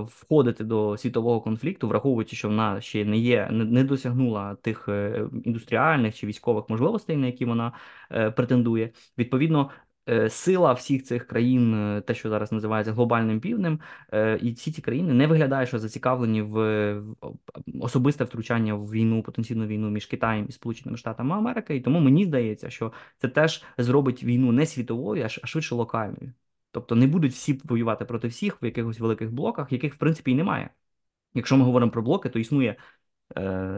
входити 0.07 0.65
до 0.65 0.97
світового 0.97 1.41
конфлікту, 1.41 1.89
враховуючи, 1.89 2.37
що 2.37 2.49
вона 2.49 2.81
ще 2.81 3.05
не 3.05 3.19
є, 3.19 3.49
не, 3.53 3.85
досягнула 3.85 4.55
тих 4.55 4.89
е, 4.89 5.27
індустріальних 5.45 6.15
чи 6.15 6.27
військових 6.27 6.65
можливостей, 6.69 7.17
на 7.17 7.27
які 7.27 7.45
вона 7.45 7.73
е, 8.13 8.31
претендує. 8.31 8.91
Відповідно, 9.19 9.71
Е, 10.09 10.31
сила 10.31 10.73
всіх 10.73 11.03
цих 11.03 11.27
країн, 11.27 11.75
е, 11.75 12.01
те, 12.01 12.15
що 12.15 12.29
зараз 12.29 12.53
називається 12.53 12.93
глобальним 12.93 13.41
півднем, 13.41 13.81
е, 14.13 14.39
і 14.43 14.53
всі 14.53 14.73
ці 14.73 14.83
країни 14.83 15.15
не 15.15 15.27
виглядає, 15.27 15.67
що 15.67 15.79
зацікавлені 15.79 16.43
в 16.43 17.03
особисте 17.81 18.25
втручання 18.25 18.75
в 18.75 18.91
війну, 18.91 19.23
потенційну 19.23 19.67
війну 19.67 19.91
між 19.91 20.07
Китаєм 20.07 20.47
і 20.49 20.53
Сполученими 20.53 20.99
Штатами 20.99 21.35
Америки. 21.37 21.77
І 21.77 21.81
тому 21.81 22.01
мені 22.01 22.25
здається, 22.25 22.71
що 22.71 22.93
це 23.19 23.29
теж 23.29 23.65
зробить 23.79 24.25
війну 24.25 24.53
не 24.53 24.67
світовою, 24.67 25.25
а 25.25 25.29
швидше 25.29 25.75
локальною. 25.75 26.33
Тобто 26.73 26.95
не 26.95 27.07
будуть 27.07 27.33
всі 27.33 27.61
воювати 27.65 28.05
проти 28.05 28.29
всіх 28.29 28.63
в 28.63 28.65
якихось 28.65 28.99
великих 28.99 29.33
блоках, 29.33 29.73
яких 29.73 29.95
в 29.95 29.99
принципі 29.99 30.31
і 30.31 30.35
немає. 30.35 30.71
Якщо 31.35 31.57
ми 31.57 31.65
говоримо 31.65 31.93
про 31.93 32.03
блоки, 32.03 32.29
то 32.29 32.39
існує 32.39 32.77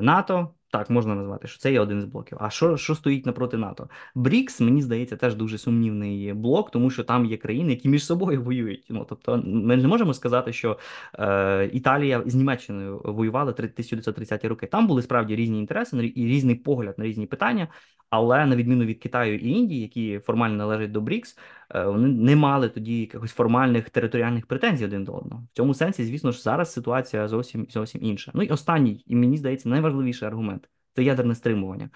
НАТО. 0.00 0.54
Так, 0.74 0.90
можна 0.90 1.14
назвати, 1.14 1.48
що 1.48 1.58
це 1.58 1.72
є 1.72 1.80
один 1.80 2.02
з 2.02 2.04
блоків. 2.04 2.38
А 2.40 2.50
що 2.50 2.76
що 2.76 2.94
стоїть 2.94 3.26
напроти 3.26 3.56
НАТО? 3.56 3.88
Брікс, 4.14 4.60
мені 4.60 4.82
здається, 4.82 5.16
теж 5.16 5.34
дуже 5.34 5.58
сумнівний 5.58 6.32
блок, 6.32 6.70
тому 6.70 6.90
що 6.90 7.04
там 7.04 7.26
є 7.26 7.36
країни, 7.36 7.70
які 7.70 7.88
між 7.88 8.06
собою 8.06 8.42
воюють. 8.42 8.86
Ну 8.90 9.06
тобто, 9.08 9.42
ми 9.44 9.76
не 9.76 9.88
можемо 9.88 10.14
сказати, 10.14 10.52
що 10.52 10.78
е, 11.18 11.70
Італія 11.72 12.22
з 12.26 12.34
Німеччиною 12.34 13.00
воювали 13.04 13.52
1930-ті 13.52 14.48
роки. 14.48 14.66
Там 14.66 14.86
були 14.86 15.02
справді 15.02 15.36
різні 15.36 15.58
інтереси 15.58 16.12
і 16.14 16.26
різний 16.26 16.54
погляд 16.54 16.94
на 16.98 17.04
різні 17.04 17.26
питання. 17.26 17.68
Але 18.10 18.46
на 18.46 18.56
відміну 18.56 18.84
від 18.84 18.98
Китаю 18.98 19.38
і 19.38 19.48
Індії, 19.48 19.80
які 19.80 20.18
формально 20.18 20.56
належать 20.56 20.92
до 20.92 21.00
БРІКС, 21.00 21.38
е, 21.74 21.84
вони 21.84 22.08
не 22.08 22.36
мали 22.36 22.68
тоді 22.68 23.00
якихось 23.00 23.32
формальних 23.32 23.90
територіальних 23.90 24.46
претензій 24.46 24.84
один 24.84 25.04
до 25.04 25.12
одного. 25.12 25.42
В 25.52 25.56
цьому 25.56 25.74
сенсі, 25.74 26.04
звісно 26.04 26.32
ж, 26.32 26.42
зараз 26.42 26.72
ситуація 26.72 27.28
зовсім 27.28 27.66
зовсім 27.70 28.04
інша. 28.04 28.30
Ну 28.34 28.42
і 28.42 28.48
останній, 28.48 29.04
і 29.06 29.16
мені 29.16 29.36
здається, 29.36 29.68
найважливіший 29.68 30.28
аргумент 30.28 30.63
це 30.94 31.04
ядерне 31.04 31.34
стримування. 31.34 31.90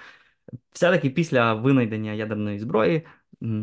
Все-таки 0.73 1.11
після 1.11 1.55
винайдення 1.55 2.13
ядерної 2.13 2.59
зброї 2.59 3.07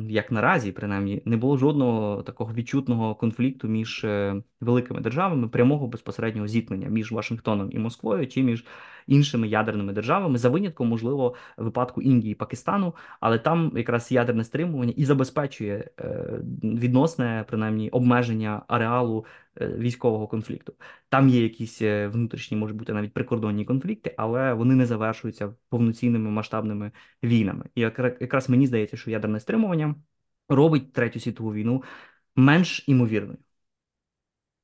як 0.10 0.32
наразі, 0.32 0.72
принаймні, 0.72 1.22
не 1.26 1.38
було 1.38 1.58
жодного 1.58 2.24
такого 2.24 2.54
відчутного 2.54 3.16
конфлікту 3.16 3.68
між 3.68 4.04
е, 4.04 4.42
великими 4.62 5.02
державами, 5.02 5.48
прямого 5.48 5.88
безпосереднього 5.88 6.48
зіткнення 6.48 6.88
між 6.88 7.12
Вашингтоном 7.12 7.72
і 7.72 7.80
Москвою 7.80 8.28
чи 8.28 8.44
між 8.44 8.66
іншими 9.08 9.48
ядерними 9.48 9.94
державами, 9.94 10.38
за 10.38 10.50
винятком, 10.50 10.88
можливо, 10.88 11.36
випадку 11.58 12.02
Індії 12.02 12.36
Пакистану, 12.36 12.96
але 13.20 13.40
там 13.40 13.72
якраз 13.76 14.12
ядерне 14.12 14.44
стримування 14.44 14.94
і 14.98 15.06
забезпечує 15.06 15.90
е, 16.00 16.40
відносне 16.64 17.46
принаймні 17.48 17.90
обмеження 17.90 18.62
ареалу 18.68 19.26
е, 19.62 19.68
військового 19.68 20.28
конфлікту. 20.28 20.74
Там 21.10 21.30
є 21.30 21.44
якісь 21.44 21.82
внутрішні, 21.82 22.58
можуть 22.58 22.78
бути 22.78 22.94
навіть 22.94 23.14
прикордонні 23.14 23.66
конфлікти, 23.66 24.14
але 24.18 24.54
вони 24.54 24.76
не 24.76 24.86
завершуються 24.86 25.54
повноцінними 25.70 26.30
масштабними 26.30 26.92
війнами. 27.24 27.66
І 27.76 27.82
якраз 27.82 28.50
мені 28.50 28.68
здається, 28.68 28.98
що 28.98 29.12
ядерне 29.12 29.40
стримування 29.40 29.96
робить 30.50 30.94
третю 30.94 31.20
світову 31.20 31.54
війну 31.54 31.84
менш 32.36 32.84
імовірною. 32.88 33.38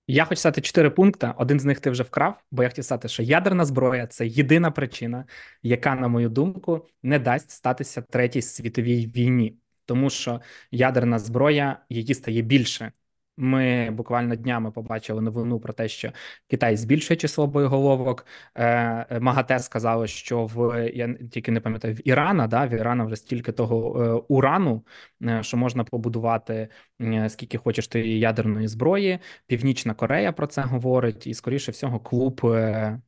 Я 0.08 0.26
хочу 0.26 0.40
стати 0.40 0.62
чотири 0.62 0.90
пункти. 0.90 1.34
Один 1.38 1.60
з 1.60 1.66
них 1.66 1.80
ти 1.80 1.90
вже 1.90 2.04
вкрав, 2.04 2.44
бо 2.52 2.64
я 2.64 2.70
хотів 2.70 2.84
стати, 2.84 3.08
що 3.08 3.24
ядерна 3.24 3.66
зброя 3.66 4.08
це 4.08 4.28
єдина 4.28 4.72
причина, 4.72 5.26
яка, 5.64 5.96
на 5.96 6.08
мою 6.08 6.30
думку, 6.30 6.88
не 7.04 7.20
дасть 7.20 7.50
статися 7.52 8.02
третій 8.02 8.42
світовій 8.42 9.08
війні, 9.08 9.58
тому 9.86 10.10
що 10.10 10.42
ядерна 10.72 11.20
зброя 11.20 11.80
її 11.90 12.14
стає 12.14 12.42
більше. 12.42 12.92
Ми 13.42 13.92
буквально 13.92 14.36
днями 14.36 14.72
побачили 14.72 15.22
новину 15.22 15.60
про 15.60 15.74
те, 15.74 15.88
що 15.88 16.12
Китай 16.48 16.78
збільшує 16.78 17.18
число 17.18 17.48
боєголовок. 17.48 18.26
Е, 18.56 19.20
МАГАТЕ 19.20 19.60
сказали, 19.60 20.08
що 20.08 20.46
в 20.46 20.90
я 20.94 21.14
тільки 21.32 21.52
не 21.52 21.60
пам'ятаю 21.60 21.94
в 21.94 22.08
Ірана, 22.08 22.48
да, 22.48 22.66
в 22.66 22.74
Ірана 22.74 23.06
вже 23.06 23.16
стільки 23.16 23.52
того 23.52 24.04
е, 24.04 24.12
урану, 24.28 24.86
е, 25.24 25.44
що 25.44 25.58
можна 25.58 25.84
побудувати 25.84 26.68
е, 27.02 27.30
скільки 27.30 27.58
хочеш 27.58 27.88
ти 27.88 28.08
ядерної 28.08 28.68
зброї. 28.68 29.20
Північна 29.48 29.94
Корея 29.94 30.32
про 30.32 30.48
це 30.48 30.62
говорить, 30.62 31.28
і 31.28 31.34
скоріше 31.34 31.72
всього, 31.72 32.00
клуб. 32.00 32.42
Е, 32.46 33.02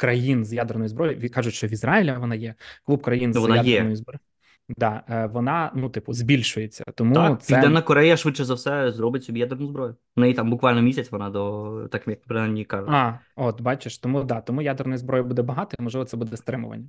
Країн 0.00 0.44
з 0.44 0.52
ядерною 0.52 0.88
зброєю 0.88 1.30
кажуть, 1.30 1.54
що 1.54 1.66
в 1.66 1.72
Ізраїлі 1.72 2.14
вона 2.18 2.34
є 2.34 2.54
клуб 2.84 3.02
країн 3.02 3.32
Ну, 3.34 3.46
з 3.46 3.48
ядерною 3.48 3.96
зброєю. 3.96 4.20
Да, 4.76 5.02
е, 5.08 5.26
вона 5.26 5.72
ну, 5.74 5.88
типу, 5.88 6.12
збільшується. 6.12 6.84
Тому 6.94 7.14
Так, 7.14 7.42
це 7.42 7.54
Південна 7.54 7.82
Корея 7.82 8.16
швидше 8.16 8.44
за 8.44 8.54
все 8.54 8.92
зробить 8.92 9.24
собі 9.24 9.40
ядерну 9.40 9.66
зброю. 9.66 9.96
В 10.16 10.20
неї 10.20 10.34
там 10.34 10.50
буквально 10.50 10.82
місяць 10.82 11.10
вона 11.10 11.30
до 11.30 11.88
так 11.90 12.08
як 12.08 12.22
принаймні 12.22 12.64
кажуть. 12.64 12.90
А, 12.92 13.18
от 13.36 13.60
бачиш, 13.60 13.98
тому 13.98 14.24
да, 14.24 14.40
тому 14.40 14.62
ядерної 14.62 14.98
зброї 14.98 15.22
буде 15.22 15.42
багато, 15.42 15.76
і 15.78 15.82
можливо, 15.82 16.04
це 16.04 16.16
буде 16.16 16.36
стримування. 16.36 16.88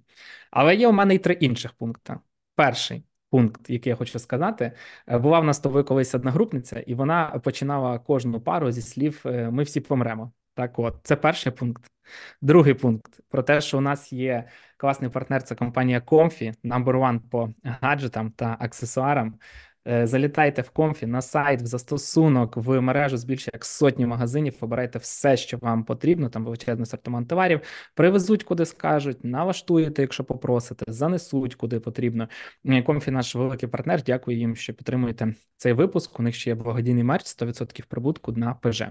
Але 0.51 0.75
є 0.75 0.87
у 0.87 0.91
мене 0.91 1.15
і 1.15 1.17
три 1.17 1.33
інших 1.33 1.73
пункти. 1.73 2.15
Перший 2.55 3.03
пункт, 3.29 3.69
який 3.69 3.89
я 3.89 3.95
хочу 3.95 4.19
сказати, 4.19 4.71
е, 5.07 5.17
була 5.17 5.39
в 5.39 5.43
нас 5.43 5.55
з 5.55 5.59
тобою 5.59 5.83
колись 5.83 6.15
одногрупниця, 6.15 6.79
і 6.79 6.95
вона 6.95 7.41
починала 7.43 7.99
кожну 7.99 8.41
пару 8.41 8.71
зі 8.71 8.81
слів 8.81 9.21
е, 9.25 9.49
Ми 9.51 9.63
всі 9.63 9.81
помремо. 9.81 10.31
Так, 10.53 10.79
от, 10.79 10.95
це 11.03 11.15
перший 11.15 11.51
пункт. 11.51 11.91
Другий 12.41 12.73
пункт 12.73 13.19
про 13.29 13.43
те, 13.43 13.61
що 13.61 13.77
у 13.77 13.81
нас 13.81 14.13
є 14.13 14.43
класний 14.77 15.09
партнер, 15.09 15.43
це 15.43 15.55
компанія 15.55 15.99
Comfy, 15.99 16.53
number 16.63 16.83
one 16.83 17.19
по 17.19 17.49
гаджетам 17.63 18.31
та 18.31 18.57
аксесуарам. 18.59 19.39
Е, 19.87 20.07
залітайте 20.07 20.61
в 20.61 20.69
Comfy 20.69 21.05
на 21.05 21.21
сайт, 21.21 21.61
в 21.61 21.65
застосунок, 21.65 22.57
в 22.57 22.81
мережу 22.81 23.17
з 23.17 23.23
більше 23.23 23.51
як 23.53 23.65
сотні 23.65 24.05
магазинів. 24.05 24.53
Обирайте 24.61 24.99
все, 24.99 25.37
що 25.37 25.57
вам 25.57 25.83
потрібно. 25.83 26.29
Там 26.29 26.43
величезний 26.43 26.83
асортимент 26.83 27.27
товарів. 27.27 27.61
Привезуть 27.95 28.43
куди 28.43 28.65
скажуть, 28.65 29.23
налаштуєте, 29.23 30.01
якщо 30.01 30.23
попросите, 30.23 30.85
занесуть 30.87 31.55
куди 31.55 31.79
потрібно. 31.79 32.29
Е, 32.65 32.81
Comfy 32.81 33.11
наш 33.11 33.35
великий 33.35 33.69
партнер. 33.69 34.03
Дякую 34.03 34.37
їм, 34.37 34.55
що 34.55 34.73
підтримуєте 34.73 35.33
цей 35.57 35.73
випуск. 35.73 36.19
У 36.19 36.23
них 36.23 36.35
ще 36.35 36.49
є 36.49 36.55
благодійний 36.55 37.03
мерч, 37.03 37.25
100% 37.25 37.85
прибутку 37.87 38.31
на 38.31 38.53
ПЖ. 38.53 38.83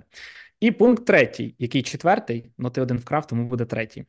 І 0.60 0.70
пункт 0.70 1.04
третій, 1.04 1.54
який 1.58 1.82
четвертий, 1.82 2.50
ну 2.58 2.70
ти 2.70 2.80
один 2.80 2.96
вкрав, 2.96 3.26
тому 3.26 3.48
буде 3.48 3.64
третій. 3.64 4.04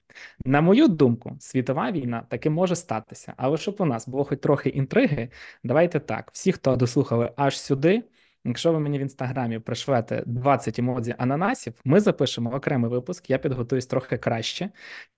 На 0.46 0.62
мою 0.62 0.88
думку, 0.88 1.38
світова 1.40 1.92
війна 1.92 2.26
таки 2.30 2.50
може 2.50 2.76
статися. 2.76 3.34
Але 3.38 3.58
щоб 3.58 3.76
у 3.80 3.86
нас 3.86 4.08
було 4.08 4.24
хоч 4.24 4.40
трохи 4.40 4.70
інтриги, 4.70 5.30
давайте 5.64 6.00
так: 6.00 6.30
всі, 6.34 6.52
хто 6.52 6.69
дослухали 6.76 7.32
аж 7.36 7.60
сюди. 7.60 8.04
Якщо 8.46 8.72
ви 8.72 8.80
мені 8.80 9.00
в 9.00 9.02
інстаграмі 9.02 9.60
пришлете 9.60 10.24
20 10.26 10.80
емодзі 10.80 11.16
ананасів, 11.18 11.74
ми 11.86 12.00
запишемо 12.00 12.54
окремий 12.56 12.92
випуск. 12.92 13.30
Я 13.30 13.38
підготуюсь 13.38 13.86
трохи 13.86 14.18
краще 14.18 14.70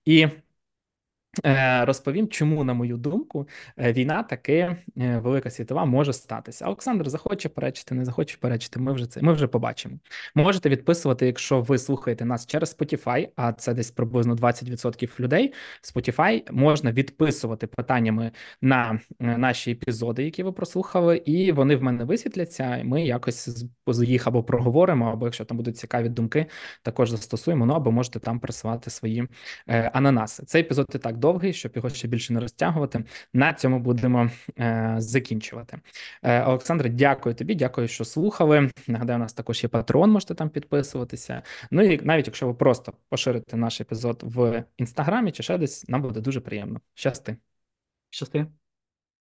і. 0.06 0.28
Е, 1.46 1.86
розповім, 1.86 2.28
чому, 2.28 2.64
на 2.64 2.74
мою 2.74 2.98
думку, 2.98 3.48
е, 3.78 3.94
війна 3.94 4.24
таки 4.24 4.54
е, 4.54 4.78
велика 4.98 5.50
світова 5.50 5.86
може 5.86 6.14
статися. 6.14 6.66
Олександр 6.66 7.10
захоче 7.10 7.50
перечити, 7.50 7.96
не 7.96 8.06
захоче 8.06 8.38
перечити. 8.38 8.80
Ми 8.80 8.94
вже 8.94 9.08
це 9.08 9.22
ми 9.22 9.34
вже 9.34 9.48
побачимо. 9.48 9.96
Можете 10.36 10.70
відписувати, 10.70 11.26
якщо 11.26 11.62
ви 11.62 11.78
слухаєте 11.78 12.26
нас 12.26 12.48
через 12.48 12.78
Spotify, 12.80 13.28
а 13.36 13.54
це 13.54 13.74
десь 13.74 13.92
приблизно 13.92 14.36
20% 14.36 15.20
людей. 15.20 15.54
Spotify 15.84 16.52
можна 16.52 16.92
відписувати 16.92 17.68
питаннями 17.68 18.32
на 18.62 19.00
наші 19.20 19.72
епізоди, 19.72 20.24
які 20.24 20.44
ви 20.44 20.52
прослухали, 20.52 21.18
і 21.18 21.52
вони 21.52 21.76
в 21.76 21.84
мене 21.84 22.04
висвітляться. 22.04 22.82
Ми 22.84 23.06
якось 23.06 23.66
їх 23.88 24.28
або 24.28 24.44
проговоримо, 24.44 25.12
або 25.12 25.26
якщо 25.26 25.46
там 25.46 25.58
будуть 25.58 25.78
цікаві 25.78 26.10
думки, 26.10 26.46
також 26.84 27.10
застосуємо. 27.10 27.66
Ну 27.66 27.74
або 27.74 27.92
можете 27.92 28.20
там 28.20 28.40
присилати 28.40 28.90
свої 28.90 29.28
ананаси. 29.68 30.46
Цей 30.46 30.62
епізод 30.62 30.88
і 30.96 30.98
так 30.98 31.18
довгий, 31.22 31.54
щоб 31.54 31.72
його 31.76 31.90
ще 31.90 32.08
більше 32.08 32.34
не 32.34 32.40
розтягувати. 32.40 33.04
На 33.34 33.54
цьому 33.54 33.80
будемо 33.80 34.30
е, 34.60 34.96
закінчувати. 34.98 35.80
Е, 36.24 36.44
Олександре, 36.44 36.90
дякую 36.90 37.36
тобі, 37.36 37.56
дякую, 37.56 37.88
що 37.88 38.06
слухали. 38.06 38.70
Нагадаю, 38.88 39.20
у 39.20 39.22
нас 39.22 39.34
також 39.34 39.64
є 39.64 39.70
патрон, 39.70 40.12
можете 40.12 40.36
там 40.36 40.50
підписуватися. 40.50 41.42
Ну 41.72 41.82
і 41.82 42.06
навіть 42.06 42.28
якщо 42.28 42.48
ви 42.48 42.54
просто 42.54 42.94
поширите 43.10 43.58
наш 43.58 43.82
епізод 43.82 44.24
в 44.26 44.64
інстаграмі 44.78 45.32
чи 45.32 45.44
ще 45.44 45.58
десь, 45.58 45.90
нам 45.90 46.02
буде 46.02 46.22
дуже 46.22 46.40
приємно. 46.42 46.82
Щасти. 46.94 47.38
Щасти. 48.10 48.61